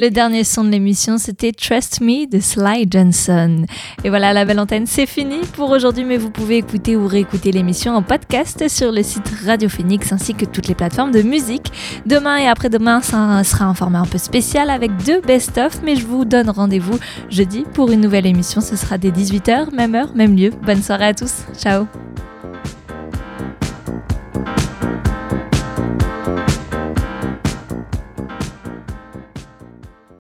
Le 0.08 0.14
dernier 0.14 0.42
son 0.42 0.64
de 0.64 0.70
l'émission, 0.70 1.18
c'était 1.18 1.52
Trust 1.52 2.00
Me 2.00 2.26
de 2.26 2.40
Sly 2.40 2.86
Johnson. 2.90 3.66
Et 4.04 4.08
voilà, 4.08 4.32
la 4.32 4.46
belle 4.46 4.58
antenne, 4.58 4.86
c'est 4.86 5.04
fini 5.04 5.40
pour 5.52 5.68
aujourd'hui, 5.68 6.04
mais 6.06 6.16
vous 6.16 6.30
pouvez 6.30 6.56
écouter 6.56 6.96
ou 6.96 7.06
réécouter 7.06 7.52
l'émission 7.52 7.94
en 7.94 8.00
podcast 8.00 8.70
sur 8.70 8.90
le 8.90 9.02
site 9.02 9.30
Radio 9.44 9.68
Phoenix 9.68 10.10
ainsi 10.10 10.32
que 10.32 10.46
toutes 10.46 10.66
les 10.66 10.74
plateformes 10.74 11.10
de 11.10 11.20
musique. 11.20 11.70
Demain 12.06 12.38
et 12.38 12.46
après-demain, 12.46 13.02
ça 13.02 13.44
sera 13.44 13.66
un 13.66 13.74
format 13.74 14.00
un 14.00 14.06
peu 14.06 14.16
spécial 14.16 14.70
avec 14.70 14.96
deux 15.04 15.20
best-of, 15.20 15.82
mais 15.82 15.94
je 15.94 16.06
vous 16.06 16.24
donne 16.24 16.48
rendez-vous 16.48 16.98
jeudi 17.28 17.64
pour 17.74 17.90
une 17.90 18.00
nouvelle 18.00 18.24
émission. 18.24 18.62
Ce 18.62 18.76
sera 18.76 18.96
dès 18.96 19.10
18h, 19.10 19.74
même 19.74 19.94
heure, 19.94 20.14
même 20.14 20.34
lieu. 20.34 20.52
Bonne 20.64 20.82
soirée 20.82 21.08
à 21.08 21.12
tous. 21.12 21.42
Ciao 21.58 21.86